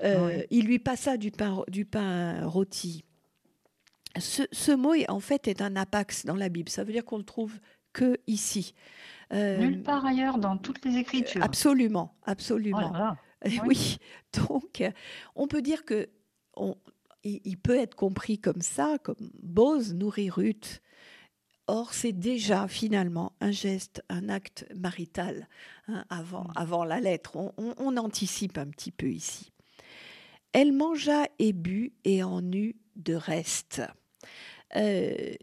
Euh, 0.03 0.43
il 0.51 0.65
lui 0.65 0.79
passa 0.79 1.15
du 1.15 1.31
pain, 1.31 1.63
du 1.69 1.85
pain 1.85 2.45
rôti. 2.45 3.05
Ce, 4.19 4.43
ce 4.51 4.73
mot, 4.73 4.95
en 5.07 5.21
fait, 5.21 5.47
est 5.47 5.61
un 5.61 5.77
apax 5.77 6.25
dans 6.25 6.35
la 6.35 6.49
Bible. 6.49 6.67
Ça 6.67 6.83
veut 6.83 6.91
dire 6.91 7.05
qu'on 7.05 7.19
le 7.19 7.23
trouve 7.23 7.57
que 7.93 8.17
ici. 8.27 8.73
Euh, 9.33 9.57
Nulle 9.57 9.83
part 9.83 10.05
ailleurs 10.05 10.37
dans 10.37 10.57
toutes 10.57 10.83
les 10.85 10.97
écritures. 10.97 11.43
Absolument, 11.43 12.15
absolument. 12.25 12.91
Oh 13.45 13.49
oui. 13.65 13.97
donc 14.47 14.83
on 15.35 15.47
peut 15.47 15.61
dire 15.61 15.85
que 15.85 16.09
il, 17.23 17.57
peut 17.57 17.77
être 17.77 17.95
compris 17.95 18.39
comme 18.39 18.61
ça, 18.61 18.97
comme 19.01 19.31
Bose 19.41 19.93
nourrit 19.93 20.29
Ruth. 20.29 20.81
Or, 21.67 21.93
c'est 21.93 22.13
déjà 22.13 22.67
finalement 22.67 23.33
un 23.41 23.51
geste, 23.51 24.03
un 24.09 24.27
acte 24.27 24.65
marital 24.75 25.47
hein, 25.87 26.03
avant, 26.09 26.45
mm. 26.45 26.53
avant 26.55 26.83
la 26.83 26.99
lettre. 26.99 27.37
On, 27.57 27.97
anticipe 27.97 28.57
un 28.57 28.67
petit 28.67 28.91
peu 28.91 29.07
ici. 29.07 29.51
Elle 30.51 30.71
mangea 30.71 31.27
et 31.37 31.53
but 31.53 31.93
et 32.05 32.23
en 32.23 32.41
eut 32.51 32.75
de 32.95 33.13
reste. 33.13 33.83
Euh, 34.75 35.33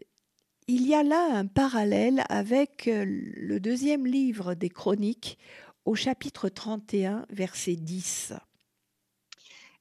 il 0.69 0.85
y 0.85 0.93
a 0.93 1.01
là 1.03 1.29
un 1.33 1.47
parallèle 1.47 2.25
avec 2.27 2.89
euh, 2.89 3.05
le 3.07 3.59
deuxième 3.61 4.05
livre 4.05 4.53
des 4.53 4.69
Chroniques 4.69 5.39
au 5.85 5.95
chapitre 5.95 6.49
31, 6.49 7.25
verset 7.29 7.77
10. 7.77 8.33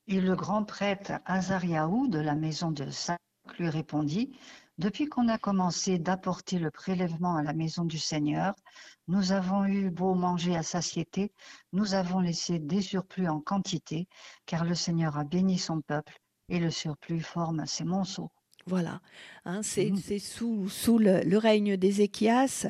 Et 0.07 0.21
le 0.21 0.37
grand 0.37 0.63
prêtre 0.63 1.15
Azariaou 1.25 2.07
de 2.07 2.21
la 2.21 2.37
maison 2.37 2.71
de 2.71 2.89
Sac 2.91 3.19
lui 3.59 3.69
répondit 3.69 4.39
Depuis 4.79 5.07
qu'on 5.07 5.27
a 5.27 5.39
commencé 5.39 5.99
d'apporter 5.99 6.61
le 6.61 6.71
prélèvement 6.71 7.35
à 7.35 7.43
la 7.43 7.53
maison 7.53 7.85
du 7.85 7.99
Seigneur, 7.99 8.55
nous 9.09 9.33
avons 9.33 9.65
eu 9.65 9.91
beau 9.91 10.15
manger 10.15 10.55
à 10.55 10.63
satiété, 10.63 11.33
nous 11.73 11.95
avons 11.95 12.21
laissé 12.21 12.61
des 12.61 12.81
surplus 12.81 13.29
en 13.29 13.41
quantité, 13.41 14.07
car 14.47 14.65
le 14.65 14.77
Seigneur 14.77 15.19
a 15.19 15.25
béni 15.25 15.59
son 15.59 15.81
peuple 15.81 16.17
et 16.49 16.61
le 16.61 16.71
surplus 16.71 17.23
forme 17.23 17.67
ses 17.67 17.85
monceaux. 17.85 18.31
Voilà, 18.69 19.01
hein, 19.45 19.63
c'est 19.63 19.91
mmh. 19.91 20.19
sous, 20.19 20.69
sous 20.69 20.99
le, 20.99 21.39
règne 21.39 21.77
d'Ézéchias 21.77 22.67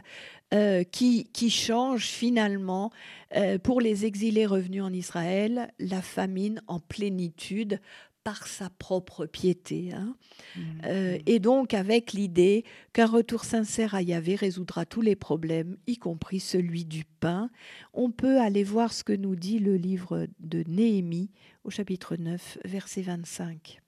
euh, 0.52 0.84
qui, 0.84 1.24
qui, 1.32 1.48
change 1.48 2.04
finalement 2.04 2.92
euh, 3.34 3.58
pour 3.58 3.80
les 3.80 4.04
exilés 4.04 4.44
revenus 4.44 4.82
en 4.82 4.92
Israël 4.92 5.72
la 5.78 6.02
famine 6.02 6.60
en 6.66 6.80
plénitude 6.80 7.80
par 8.24 8.46
sa 8.46 8.68
propre 8.68 9.24
piété. 9.24 9.92
Hein. 9.94 10.16
Mmh. 10.54 10.60
Euh, 10.84 11.18
et 11.24 11.38
donc 11.38 11.72
avec 11.72 12.12
l'idée 12.12 12.64
qu'un 12.92 13.06
retour 13.06 13.44
sincère 13.44 13.94
à 13.94 14.02
Yahvé 14.02 14.34
résoudra 14.34 14.84
tous 14.84 15.00
les 15.00 15.16
problèmes, 15.16 15.78
y 15.86 15.96
compris 15.96 16.40
celui 16.40 16.84
du 16.84 17.04
pain. 17.04 17.48
On 17.94 18.10
peut 18.10 18.38
aller 18.38 18.64
voir 18.64 18.92
ce 18.92 19.02
que 19.02 19.14
nous 19.14 19.36
dit 19.36 19.60
le 19.60 19.76
livre 19.76 20.26
de 20.40 20.62
Néhémie 20.66 21.30
au 21.64 21.70
chapitre 21.70 22.16
9, 22.16 22.58
verset 22.64 23.02
25. 23.02 23.80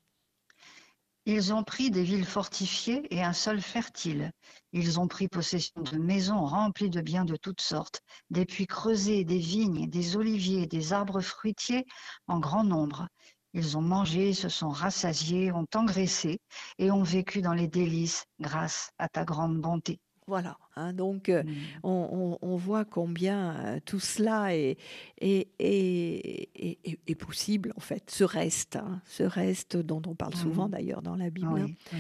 Ils 1.31 1.53
ont 1.53 1.63
pris 1.63 1.91
des 1.91 2.05
villes 2.05 2.25
fortifiées 2.25 3.07
et 3.15 3.23
un 3.23 3.35
sol 3.35 3.61
fertile. 3.61 4.33
Ils 4.73 4.99
ont 4.99 5.09
pris 5.09 5.29
possession 5.29 5.83
de 5.83 5.99
maisons 5.99 6.47
remplies 6.47 6.89
de 6.89 7.03
biens 7.03 7.27
de 7.27 7.37
toutes 7.37 7.61
sortes, 7.61 8.01
des 8.31 8.47
puits 8.47 8.67
creusés, 8.67 9.25
des 9.27 9.37
vignes, 9.37 9.91
des 9.91 10.17
oliviers, 10.17 10.67
des 10.67 10.95
arbres 10.95 11.21
fruitiers 11.21 11.85
en 12.29 12.39
grand 12.39 12.65
nombre. 12.65 13.09
Ils 13.53 13.77
ont 13.77 13.83
mangé, 13.83 14.33
se 14.33 14.49
sont 14.49 14.71
rassasiés, 14.71 15.53
ont 15.53 15.67
engraissé 15.75 16.41
et 16.79 16.91
ont 16.91 17.03
vécu 17.03 17.43
dans 17.43 17.53
les 17.53 17.69
délices 17.69 18.25
grâce 18.41 18.91
à 18.97 19.11
ta 19.11 19.27
grande 19.27 19.61
bonté. 19.61 20.01
Voilà, 20.27 20.57
hein, 20.79 20.93
donc 20.93 21.29
euh, 21.29 21.43
mmh. 21.43 21.53
on, 21.83 22.57
voit 22.57 22.85
combien 22.85 23.55
euh, 23.57 23.79
tout 23.85 24.01
cela 24.01 24.55
est, 24.55 24.79
est, 25.21 25.49
est, 25.59 27.15
possible, 27.15 27.73
en 27.77 27.81
fait, 27.81 28.11
ce 28.11 28.25
reste, 28.25 28.77
hein, 28.77 29.01
ce 29.07 29.23
reste 29.23 29.77
dont 29.77 30.03
on 30.07 30.15
parle 30.15 30.35
souvent 30.35 30.69
mmh. 30.69 30.71
d'ailleurs 30.71 31.03
dans 31.03 31.17
la 31.17 31.31
Bible. 31.31 31.61
Hein. 31.61 31.99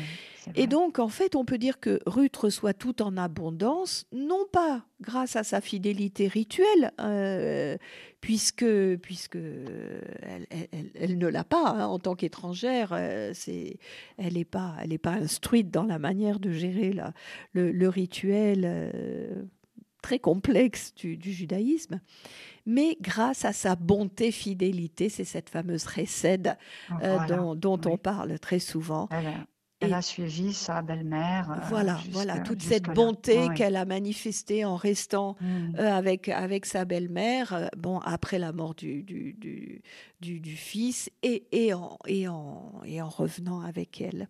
Et 0.55 0.67
donc, 0.67 0.99
en 0.99 1.09
fait, 1.09 1.37
on 1.37 1.45
peut 1.45 1.59
dire 1.59 1.81
que 1.81 2.01
Ruth 2.07 2.37
reçoit 2.37 2.75
tout 2.75 3.03
en 3.03 3.17
abondance, 3.17 4.07
non 4.13 4.45
pas 4.51 4.85
grâce 5.01 5.37
à 5.37 5.45
sa 5.45 5.61
fidélité 5.61 6.27
rituelle, 6.27 6.93
euh, 7.01 7.77
puisque, 8.21 8.67
puisque 8.97 9.37
elle, 9.37 11.19
ne 11.19 11.27
l'a 11.29 11.45
pas 11.45 11.71
hein, 11.71 11.87
en 11.87 11.99
tant 11.99 12.17
qu'étrangère, 12.17 12.91
euh, 12.93 13.31
c'est, 13.33 13.79
elle 14.17 14.35
n'est 14.35 14.45
pas, 14.45 14.75
elle 14.83 14.99
pas 14.99 15.13
instruite 15.13 15.71
dans 15.71 15.85
la 15.85 15.99
manière 15.99 16.41
de 16.41 16.51
gérer 16.51 16.93
la, 16.93 17.13
le, 17.53 17.89
rituel 17.89 18.65
euh, 18.69 19.45
très 20.03 20.19
complexe 20.19 20.95
du, 20.95 21.19
judaïsme, 21.21 22.01
mais 22.67 22.97
grâce 23.01 23.45
à 23.45 23.53
sa 23.53 23.77
bonté, 23.77 24.31
fidélité, 24.31 25.09
c'est 25.09 25.25
cette 25.25 25.51
fameuse 25.51 25.85
récède 25.85 26.57
dont, 27.29 27.55
dont 27.55 27.81
on 27.87 27.97
parle 27.97 28.39
très 28.39 28.59
souvent. 28.59 29.09
Elle 29.81 29.95
a 29.95 30.03
suivi 30.03 30.53
sa 30.55 30.83
belle-mère. 30.83 31.53
Euh, 31.53 31.67
voilà, 31.69 32.01
voilà, 32.11 32.41
toute 32.41 32.63
cette 32.63 32.87
bonté 32.87 33.47
qu'elle 33.55 33.77
a 33.77 33.85
manifestée 33.85 34.65
en 34.65 34.75
restant 34.75 35.37
euh, 35.43 35.93
avec, 35.93 36.29
avec 36.29 36.67
sa 36.67 36.85
belle-mère, 36.85 37.53
euh, 37.53 37.67
bon, 37.77 38.01
après 38.01 38.41
la 38.41 38.53
mort 38.53 38.75
du, 38.75 39.05
du, 39.05 39.35
du, 39.35 40.41
du, 40.41 40.57
fils 40.57 41.11
et, 41.23 41.45
et, 41.53 41.75
en, 41.75 41.97
et, 42.07 42.27
en, 42.27 42.73
et 42.85 43.01
en 43.01 43.09
revenant 43.09 43.61
avec 43.61 44.01
elle. 44.01 44.29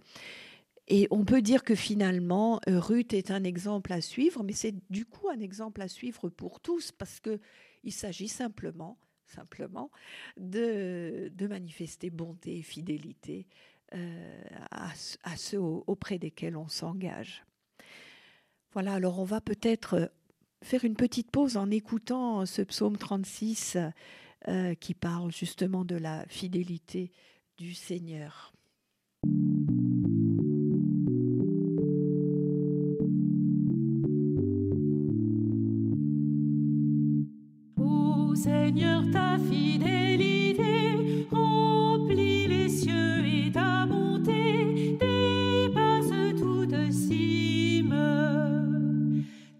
Et 0.88 1.06
on 1.10 1.24
peut 1.24 1.42
dire 1.42 1.64
que 1.64 1.74
finalement, 1.74 2.60
Ruth 2.66 3.12
est 3.12 3.30
un 3.30 3.44
exemple 3.44 3.92
à 3.92 4.00
suivre, 4.00 4.42
mais 4.42 4.54
c'est 4.54 4.74
du 4.90 5.04
coup 5.04 5.28
un 5.28 5.38
exemple 5.38 5.82
à 5.82 5.88
suivre 5.88 6.30
pour 6.30 6.60
tous, 6.60 6.92
parce 6.92 7.20
qu'il 7.20 7.92
s'agit 7.92 8.28
simplement, 8.28 8.98
simplement 9.26 9.90
de, 10.38 11.30
manifester 11.48 12.08
bonté 12.08 12.58
et 12.58 12.62
fidélité 12.62 13.46
euh, 13.94 14.42
à, 14.70 15.36
ceux 15.36 15.60
auprès 15.60 16.18
desquels 16.18 16.56
on 16.56 16.68
s'engage. 16.68 17.44
Voilà, 18.72 18.94
alors 18.94 19.18
on 19.18 19.24
va 19.24 19.42
peut-être 19.42 19.94
euh, 19.94 20.06
faire 20.62 20.84
une 20.84 20.96
petite 20.96 21.30
pause 21.30 21.56
en 21.56 21.70
écoutant 21.70 22.44
ce 22.46 22.62
psaume 22.62 22.96
36 22.96 23.78
euh, 24.48 24.74
qui 24.74 24.94
parle 24.94 25.32
justement 25.32 25.84
de 25.84 25.96
la 25.96 26.26
fidélité 26.28 27.12
du 27.56 27.74
Seigneur. 27.74 28.52
Seigneur, 38.42 39.02
ta 39.12 39.36
fidélité 39.36 41.26
remplit 41.32 42.46
les 42.46 42.68
cieux 42.68 43.26
et 43.26 43.50
ta 43.50 43.84
bonté 43.84 44.96
dépasse 45.00 46.12
toute 46.38 46.92
cime. 46.92 47.96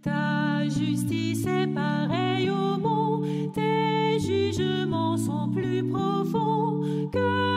Ta 0.01 0.69
justice 0.69 1.45
est 1.47 1.67
pareille 1.75 2.51
au 2.51 2.79
mont, 2.79 3.23
tes 3.53 4.21
jugements 4.21 5.17
sont 5.17 5.49
plus 5.49 5.83
profonds 5.83 6.81
que 7.13 7.48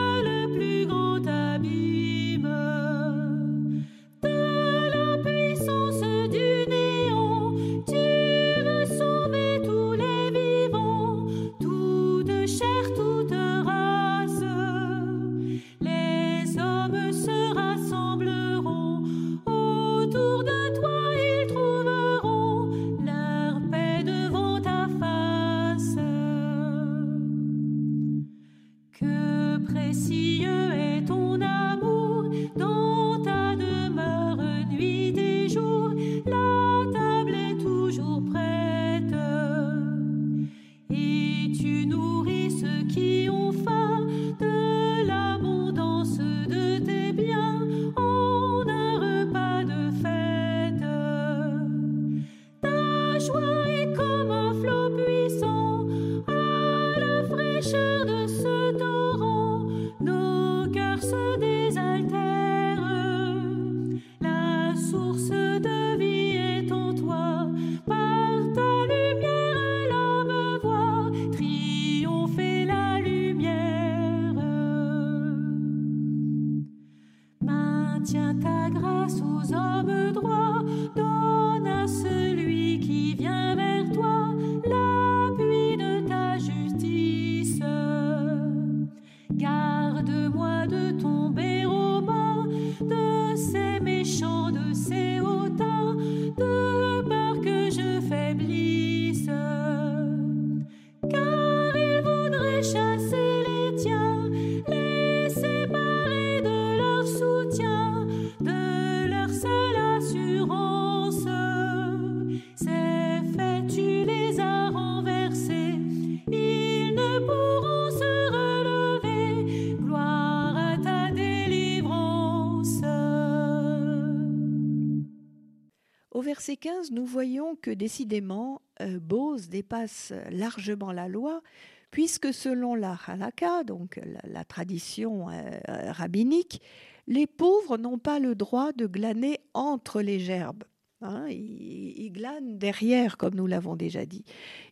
verset 126.22 126.56
15, 126.56 126.90
nous 126.90 127.04
voyons 127.04 127.56
que 127.56 127.70
décidément, 127.70 128.62
euh, 128.80 128.98
Bose 128.98 129.48
dépasse 129.48 130.12
largement 130.30 130.92
la 130.92 131.08
loi, 131.08 131.42
puisque 131.90 132.32
selon 132.32 132.74
la 132.74 132.98
halakha, 133.06 133.64
donc 133.64 134.00
la, 134.24 134.44
tradition 134.44 135.28
euh, 135.28 135.60
rabbinique, 135.90 136.62
les 137.06 137.26
pauvres 137.26 137.76
n'ont 137.76 137.98
pas 137.98 138.18
le 138.18 138.34
droit 138.34 138.72
de 138.72 138.86
glaner 138.86 139.40
entre 139.54 140.00
les 140.00 140.18
gerbes. 140.18 140.64
Hein, 141.02 141.26
ils, 141.28 142.12
glanent 142.12 142.58
derrière, 142.58 143.16
comme 143.16 143.34
nous 143.34 143.48
l'avons 143.48 143.74
déjà 143.74 144.06
dit. 144.06 144.24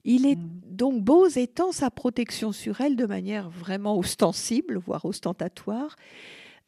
Il 0.04 0.26
est 0.26 0.36
mm. 0.36 0.60
donc 0.70 1.02
Bose 1.02 1.36
étend 1.36 1.72
sa 1.72 1.90
protection 1.90 2.52
sur 2.52 2.80
elle 2.80 2.94
de 2.94 3.06
manière 3.06 3.50
vraiment 3.50 3.98
ostensible, 3.98 4.78
voire 4.78 5.04
ostentatoire, 5.04 5.96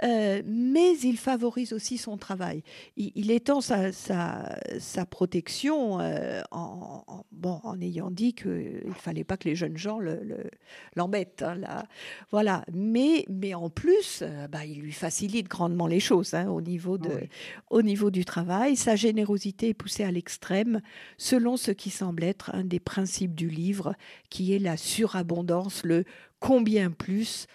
euh, 0.02 0.42
mais 0.44 0.96
il 0.98 1.16
favorise 1.16 1.72
aussi 1.72 1.96
son 1.96 2.16
travail. 2.16 2.62
Il, 2.96 3.30
étend 3.30 3.60
sa, 3.60 3.92
sa, 3.92 5.06
protection 5.06 6.00
euh, 6.00 6.42
en, 6.50 7.24
bon, 7.30 7.60
en 7.62 7.80
ayant 7.80 8.10
dit 8.10 8.34
qu'il 8.34 8.82
ne 8.84 8.94
fallait 8.94 9.24
pas 9.24 9.36
que 9.36 9.48
les 9.48 9.54
jeunes 9.54 9.76
gens 9.76 10.00
l'embêtent. 10.96 11.44
Le, 11.46 11.64
hein, 11.66 11.84
voilà. 12.30 12.64
mais, 12.72 13.24
mais 13.28 13.54
en 13.54 13.70
plus, 13.70 14.20
euh, 14.22 14.48
bah, 14.48 14.64
il 14.64 14.80
lui 14.80 14.92
facilite 14.92 15.48
grandement 15.48 15.86
les 15.86 16.00
choses 16.00 16.34
hein, 16.34 16.48
au, 16.48 16.60
niveau 16.60 16.98
de, 16.98 17.28
au 17.70 17.82
niveau 17.82 18.10
du 18.10 18.24
travail. 18.24 18.76
Sa 18.76 18.96
générosité 18.96 19.68
est 19.68 19.74
poussée 19.74 20.04
à 20.04 20.10
l'extrême 20.10 20.80
selon 21.16 21.56
ce 21.56 21.70
qui 21.70 21.90
semble 21.90 22.24
être 22.24 22.50
un 22.54 22.64
des 22.64 22.80
principes 22.80 23.34
du 23.34 23.48
livre, 23.48 23.94
qui 24.30 24.52
est 24.54 24.58
la 24.58 24.76
surabondance, 24.76 25.84
le 25.84 26.04
combien 26.40 26.90
plus 26.90 27.46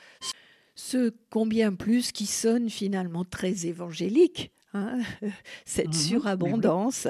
ce 0.78 1.12
combien 1.32 1.74
plus 1.74 2.12
qui 2.12 2.28
sonne 2.28 2.70
finalement 2.70 3.26
très 3.26 3.66
évangélique. 3.66 4.52
Hein, 4.74 5.00
cette 5.66 5.88
mhm, 5.88 5.94
surabondance. 5.94 7.08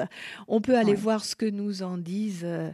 On 0.48 0.60
peut 0.60 0.76
aller 0.76 0.94
voir 0.94 1.24
ce 1.24 1.36
que 1.36 1.46
nous 1.46 1.82
en 1.82 1.98
disent 1.98 2.44
euh, 2.44 2.70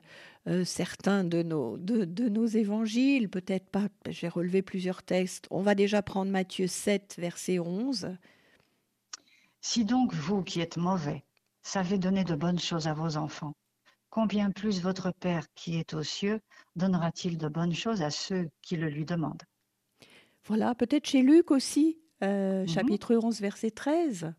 euh, 0.46 0.64
certains 0.64 1.24
de 1.24 1.42
nos, 1.42 1.76
de, 1.78 2.04
de 2.04 2.28
nos 2.28 2.46
évangiles, 2.46 3.28
peut-être 3.28 3.68
pas, 3.70 3.88
j'ai 4.08 4.28
relevé 4.28 4.62
plusieurs 4.62 5.02
textes. 5.02 5.46
On 5.50 5.62
va 5.62 5.74
déjà 5.74 6.00
prendre 6.02 6.30
Matthieu 6.30 6.68
7, 6.68 7.16
verset 7.18 7.58
11. 7.58 8.16
Si 9.60 9.84
donc 9.84 10.14
vous 10.14 10.42
qui 10.42 10.60
êtes 10.60 10.76
mauvais 10.76 11.24
savez 11.62 11.98
donner 11.98 12.24
de 12.24 12.34
bonnes 12.34 12.60
choses 12.60 12.86
à 12.86 12.94
vos 12.94 13.16
enfants, 13.16 13.54
combien 14.10 14.50
plus 14.50 14.82
votre 14.82 15.10
Père 15.12 15.46
qui 15.54 15.76
est 15.76 15.94
aux 15.94 16.02
cieux 16.02 16.40
donnera-t-il 16.76 17.38
de 17.38 17.48
bonnes 17.48 17.74
choses 17.74 18.02
à 18.02 18.10
ceux 18.10 18.50
qui 18.60 18.76
le 18.76 18.90
lui 18.90 19.06
demandent? 19.06 19.42
Voilà, 20.46 20.74
peut-être 20.74 21.06
chez 21.06 21.22
Luc 21.22 21.50
aussi, 21.50 21.98
euh, 22.22 22.62
mhm. 22.62 22.68
chapitre 22.68 23.14
11, 23.14 23.40
verset 23.40 23.70
13. 23.70 24.34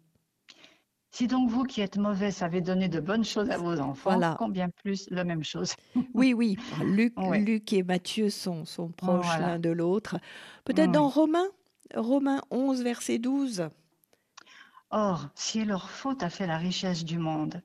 Si 1.11 1.27
donc 1.27 1.49
vous 1.49 1.63
qui 1.63 1.79
êtes 1.79 1.97
mauvais 1.97 2.29
savez 2.29 2.59
donner 2.59 2.89
de 2.89 2.99
bonnes 2.99 3.23
choses 3.23 3.49
à 3.49 3.57
vos 3.57 3.79
enfants, 3.79 4.19
combien 4.37 4.69
plus 4.69 5.09
la 5.09 5.23
même 5.23 5.45
chose 5.45 5.73
Oui, 6.13 6.33
oui, 6.33 6.57
Luc, 6.83 7.13
Luc 7.33 7.71
et 7.71 7.83
Matthieu 7.83 8.29
sont, 8.29 8.65
sont 8.65 8.89
proches 8.89 9.39
l'un 9.39 9.57
de 9.57 9.69
l'autre. 9.69 10.17
Peut-être 10.65 10.91
dans 10.91 11.07
Romains, 11.07 11.47
Romains 11.95 12.41
11, 12.51 12.83
verset 12.83 13.17
12. 13.17 13.69
Or, 14.91 15.29
si 15.35 15.63
leur 15.63 15.89
faute 15.89 16.21
a 16.21 16.29
fait 16.29 16.47
la 16.47 16.57
richesse 16.57 17.05
du 17.05 17.17
monde 17.17 17.61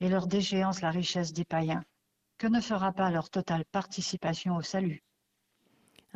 et 0.00 0.08
leur 0.08 0.26
déchéance 0.26 0.80
la 0.80 0.90
richesse 0.90 1.32
des 1.32 1.44
païens, 1.44 1.84
que 2.38 2.46
ne 2.46 2.60
fera 2.60 2.92
pas 2.92 3.10
leur 3.10 3.28
totale 3.28 3.64
participation 3.70 4.56
au 4.56 4.62
salut? 4.62 5.02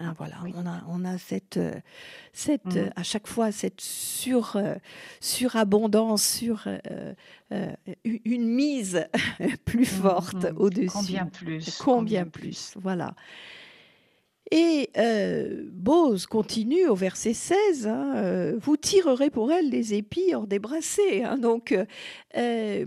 Hein, 0.01 0.15
voilà, 0.17 0.37
on 0.55 0.65
a, 0.65 0.85
on 0.89 1.05
a 1.05 1.19
cette, 1.19 1.57
euh, 1.57 1.75
cette 2.33 2.65
mmh. 2.67 2.77
euh, 2.77 2.91
à 2.95 3.03
chaque 3.03 3.27
fois 3.27 3.51
cette 3.51 3.81
sur, 3.81 4.55
euh, 4.55 4.77
surabondance, 5.21 6.23
sur 6.23 6.69
une 8.05 8.47
mise 8.47 9.09
plus 9.65 9.81
mmh, 9.81 10.01
forte 10.01 10.45
mmh. 10.45 10.57
au-dessus. 10.57 10.89
Combien 10.89 11.27
plus 11.27 11.79
Combien, 11.79 12.27
plus, 12.27 12.75
Voilà. 12.77 13.15
Et 14.51 14.91
euh, 14.97 15.65
Bose 15.73 16.27
continue 16.27 16.87
au 16.87 16.95
verset 16.95 17.35
16, 17.35 17.87
hein, 17.87 18.13
euh, 18.17 18.59
vous 18.61 18.79
tirerez 18.79 19.29
pour 19.29 19.53
elle 19.53 19.69
des 19.69 19.93
épis 19.93 20.35
hors 20.35 20.47
des 20.47 20.59
brassées. 20.59 21.23
Hein. 21.23 21.37
donc, 21.37 21.77
euh, 22.37 22.87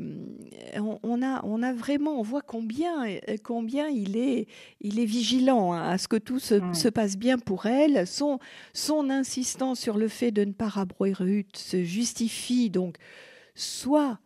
on, 0.75 1.21
a, 1.21 1.45
on 1.45 1.61
a 1.61 1.73
vraiment, 1.73 2.19
on 2.19 2.23
voit 2.23 2.41
combien, 2.41 3.05
combien 3.43 3.89
il, 3.89 4.17
est, 4.17 4.47
il 4.79 4.99
est 4.99 5.05
vigilant 5.05 5.73
hein, 5.73 5.89
à 5.89 5.97
ce 5.99 6.07
que 6.07 6.15
tout 6.15 6.39
se, 6.39 6.55
se, 6.73 6.89
passe 6.89 7.15
bien 7.15 7.37
pour 7.37 7.67
elle. 7.67 8.07
Son, 8.07 8.39
son 8.73 9.11
insistance 9.11 9.79
sur 9.79 9.97
le 9.97 10.07
fait 10.07 10.31
de 10.31 10.43
ne 10.45 10.53
pas 10.53 10.67
rabrouer 10.67 11.13
Ruth 11.13 11.57
se 11.57 11.83
justifie 11.83 12.71
donc 12.71 12.97
soit 13.53 14.19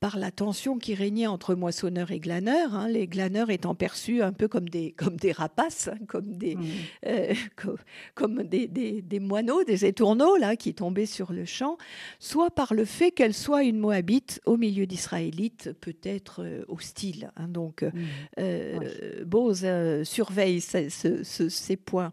par 0.00 0.18
la 0.18 0.30
tension 0.30 0.78
qui 0.78 0.94
régnait 0.94 1.26
entre 1.26 1.54
moissonneurs 1.54 2.10
et 2.10 2.20
glaneurs, 2.20 2.74
hein, 2.74 2.88
les 2.88 3.06
glaneurs 3.06 3.50
étant 3.50 3.74
perçus 3.74 4.22
un 4.22 4.32
peu 4.32 4.48
comme 4.48 4.68
des, 4.68 4.92
comme 4.96 5.16
des 5.16 5.30
rapaces, 5.30 5.88
hein, 5.88 5.98
comme, 6.08 6.36
des, 6.36 6.56
mmh. 6.56 6.64
euh, 7.06 7.34
comme, 8.14 8.42
des, 8.42 8.66
des, 8.66 9.20
moineaux, 9.20 9.62
des 9.62 9.84
étourneaux 9.84 10.36
là, 10.36 10.56
qui 10.56 10.72
tombaient 10.72 11.06
sur 11.06 11.32
le 11.32 11.44
champ, 11.44 11.76
soit 12.18 12.50
par 12.50 12.72
le 12.72 12.86
fait 12.86 13.10
qu'elle 13.10 13.34
soit 13.34 13.62
une 13.62 13.78
Moabite 13.78 14.40
au 14.46 14.56
milieu 14.56 14.86
d'Israélites, 14.86 15.72
peut-être 15.80 16.42
euh, 16.42 16.64
hostile. 16.68 17.30
Hein. 17.36 17.48
donc, 17.48 17.82
mmh. 17.82 17.90
euh, 18.38 19.24
Bose 19.26 19.66
surveille 20.04 20.62
ces 20.62 21.76
points. 21.76 22.12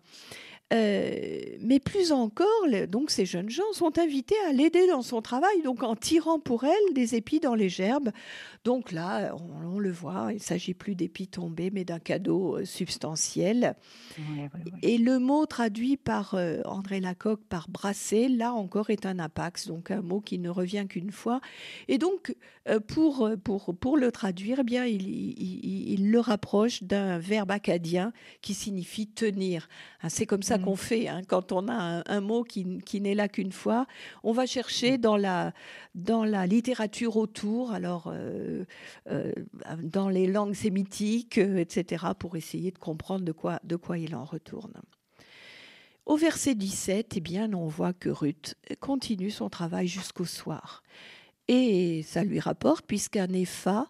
Euh, 0.73 1.57
mais 1.61 1.79
plus 1.79 2.11
encore, 2.11 2.45
donc 2.89 3.09
ces 3.09 3.25
jeunes 3.25 3.49
gens 3.49 3.71
sont 3.71 3.97
invités 3.99 4.35
à 4.49 4.51
l'aider 4.51 4.85
dans 4.87 5.01
son 5.01 5.21
travail, 5.21 5.61
donc 5.63 5.81
en 5.81 5.95
tirant 5.95 6.39
pour 6.39 6.65
elle 6.65 6.93
des 6.93 7.15
épis 7.15 7.39
dans 7.39 7.55
les 7.55 7.69
gerbes. 7.69 8.11
Donc 8.65 8.91
là, 8.91 9.33
on, 9.63 9.79
le 9.79 9.91
voit, 9.91 10.33
il 10.33 10.41
s'agit 10.41 10.73
plus 10.73 10.95
d'épis 10.95 11.29
tombés, 11.29 11.71
mais 11.71 11.85
d'un 11.85 11.99
cadeau 11.99 12.57
euh, 12.57 12.65
substantiel. 12.65 13.75
Et 14.81 14.97
le 14.97 15.19
mot 15.19 15.45
traduit 15.45 15.95
par 15.95 16.33
euh, 16.33 16.59
André 16.65 16.99
Lacocque 16.99 17.45
par 17.47 17.69
brasser, 17.69 18.27
là 18.27 18.51
encore 18.51 18.89
est 18.89 19.05
un 19.05 19.19
apax, 19.19 19.67
donc 19.67 19.89
un 19.89 20.01
mot 20.01 20.19
qui 20.19 20.37
ne 20.37 20.49
revient 20.49 20.85
qu'une 20.89 21.11
fois. 21.11 21.39
Et 21.87 21.97
donc, 21.97 22.35
pour, 22.87 23.29
pour, 23.45 23.73
pour 23.73 23.95
le 23.95 24.11
traduire, 24.11 24.57
eh 24.59 24.63
bien, 24.63 24.85
il, 24.85 25.07
il, 25.07 26.11
le 26.11 26.19
rapproche 26.19 26.83
d'un 26.83 27.17
verbe 27.17 27.51
acadien 27.51 28.11
qui 28.41 28.53
signifie 28.53 29.07
tenir. 29.07 29.69
Hein, 30.01 30.09
c'est 30.09 30.25
comme 30.25 30.43
ça 30.43 30.56
qu'on 30.57 30.73
mm. 30.73 30.77
fait 30.77 31.07
hein. 31.07 31.21
quand 31.27 31.51
on 31.51 31.67
a 31.67 32.03
un, 32.05 32.21
mot 32.21 32.43
qui, 32.43 32.65
n'est 33.01 33.15
là 33.15 33.27
qu'une 33.27 33.51
fois. 33.51 33.85
On 34.23 34.31
va 34.31 34.45
chercher 34.45 34.97
mm. 34.97 35.01
dans 35.01 35.17
la, 35.17 35.53
dans 35.95 36.23
la 36.23 36.47
littérature 36.47 37.17
autour, 37.17 37.71
alors 37.71 38.11
euh, 38.13 38.65
euh, 39.09 39.31
dans 39.81 40.09
les 40.09 40.27
langues 40.27 40.53
sémitiques, 40.53 41.37
euh, 41.37 41.57
etc., 41.57 42.05
pour 42.17 42.35
essayer 42.35 42.71
de 42.71 42.77
comprendre 42.77 43.25
de 43.25 43.31
quoi, 43.31 43.59
de 43.63 43.75
quoi 43.75 43.97
il 43.97 44.15
en 44.15 44.25
retourne. 44.25 44.73
Au 46.05 46.15
verset 46.15 46.55
17, 46.55 47.17
eh 47.17 47.19
bien, 47.19 47.53
on 47.53 47.67
voit 47.67 47.93
que 47.93 48.09
Ruth 48.09 48.55
continue 48.79 49.29
son 49.29 49.49
travail 49.49 49.87
jusqu'au 49.87 50.25
soir. 50.25 50.83
Et 51.49 52.03
ça 52.03 52.23
lui 52.23 52.39
rapporte, 52.39 52.85
puisqu'un 52.85 53.27
épha 53.27 53.87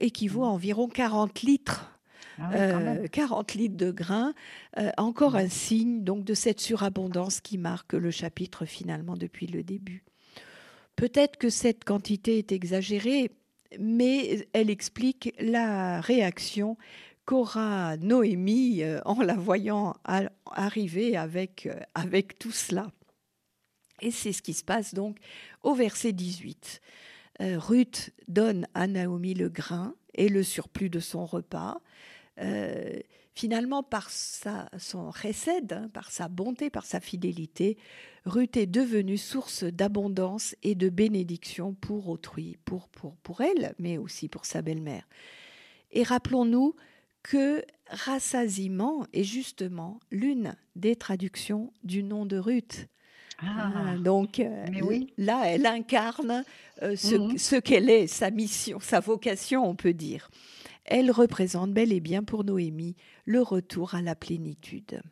équivaut 0.00 0.44
à 0.44 0.48
environ 0.48 0.88
40 0.88 1.42
litres 1.42 1.95
40 2.38 3.50
ah 3.54 3.58
litres 3.58 3.76
de 3.76 3.90
grains, 3.90 4.34
euh, 4.78 4.90
encore 4.98 5.36
un 5.36 5.48
signe 5.48 6.04
donc 6.04 6.24
de 6.24 6.34
cette 6.34 6.60
surabondance 6.60 7.40
qui 7.40 7.58
marque 7.58 7.94
le 7.94 8.10
chapitre 8.10 8.66
finalement 8.66 9.16
depuis 9.16 9.46
le 9.46 9.62
début. 9.62 10.04
Peut-être 10.96 11.36
que 11.36 11.50
cette 11.50 11.84
quantité 11.84 12.38
est 12.38 12.52
exagérée, 12.52 13.30
mais 13.78 14.46
elle 14.52 14.70
explique 14.70 15.34
la 15.38 16.00
réaction 16.00 16.76
qu'aura 17.24 17.96
Noémie 17.96 18.82
euh, 18.82 19.00
en 19.04 19.22
la 19.22 19.34
voyant 19.34 19.94
arriver 20.04 21.16
avec, 21.16 21.66
euh, 21.66 21.80
avec 21.94 22.38
tout 22.38 22.52
cela. 22.52 22.90
Et 24.02 24.10
c'est 24.10 24.32
ce 24.32 24.42
qui 24.42 24.52
se 24.52 24.64
passe 24.64 24.92
donc 24.92 25.16
au 25.62 25.74
verset 25.74 26.12
18. 26.12 26.80
Ruth 27.38 28.14
donne 28.28 28.66
à 28.72 28.86
Naomi 28.86 29.34
le 29.34 29.50
grain 29.50 29.94
et 30.14 30.30
le 30.30 30.42
surplus 30.42 30.88
de 30.88 31.00
son 31.00 31.26
repas. 31.26 31.80
Euh, 32.40 32.98
finalement, 33.34 33.82
par 33.82 34.10
sa, 34.10 34.68
son 34.78 35.10
récède, 35.10 35.72
hein, 35.72 35.90
par 35.92 36.10
sa 36.10 36.28
bonté, 36.28 36.70
par 36.70 36.84
sa 36.84 37.00
fidélité, 37.00 37.76
Ruth 38.24 38.56
est 38.56 38.66
devenue 38.66 39.18
source 39.18 39.64
d'abondance 39.64 40.56
et 40.62 40.74
de 40.74 40.88
bénédiction 40.88 41.74
pour 41.74 42.08
autrui, 42.08 42.56
pour, 42.64 42.88
pour, 42.88 43.16
pour 43.16 43.40
elle, 43.42 43.74
mais 43.78 43.98
aussi 43.98 44.28
pour 44.28 44.44
sa 44.44 44.62
belle-mère. 44.62 45.06
Et 45.92 46.02
rappelons-nous 46.02 46.74
que 47.22 47.64
rassasiement 47.88 49.06
est 49.12 49.24
justement 49.24 50.00
l'une 50.10 50.56
des 50.74 50.96
traductions 50.96 51.72
du 51.84 52.02
nom 52.02 52.26
de 52.26 52.36
Ruth. 52.36 52.88
Ah, 53.38 53.70
ah 53.74 53.96
donc 53.98 54.40
euh, 54.40 54.66
là, 55.18 55.42
elle 55.46 55.66
incarne 55.66 56.44
euh, 56.82 56.96
ce, 56.96 57.16
mhm. 57.16 57.36
ce 57.38 57.56
qu'elle 57.56 57.90
est, 57.90 58.06
sa 58.06 58.30
mission, 58.30 58.78
sa 58.80 59.00
vocation, 59.00 59.68
on 59.68 59.74
peut 59.74 59.92
dire 59.92 60.30
elle 60.86 61.10
représente 61.10 61.72
bel 61.72 61.92
et 61.92 62.00
bien 62.00 62.22
pour 62.22 62.44
Noémie 62.44 62.96
le 63.24 63.42
retour 63.42 63.94
à 63.94 64.02
la 64.02 64.14
plénitude. 64.14 65.02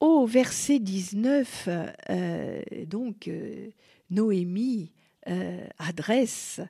Au 0.00 0.24
verset 0.24 0.78
19, 0.78 1.68
euh, 2.08 2.62
donc 2.86 3.28
euh, 3.28 3.68
Noémie 4.08 4.92
euh, 5.28 5.66
adresse 5.78 6.60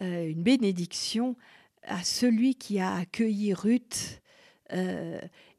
une 0.00 0.42
bénédiction 0.42 1.36
à 1.82 2.04
celui 2.04 2.54
qui 2.54 2.78
a 2.80 2.94
accueilli 2.96 3.54
Ruth 3.54 4.20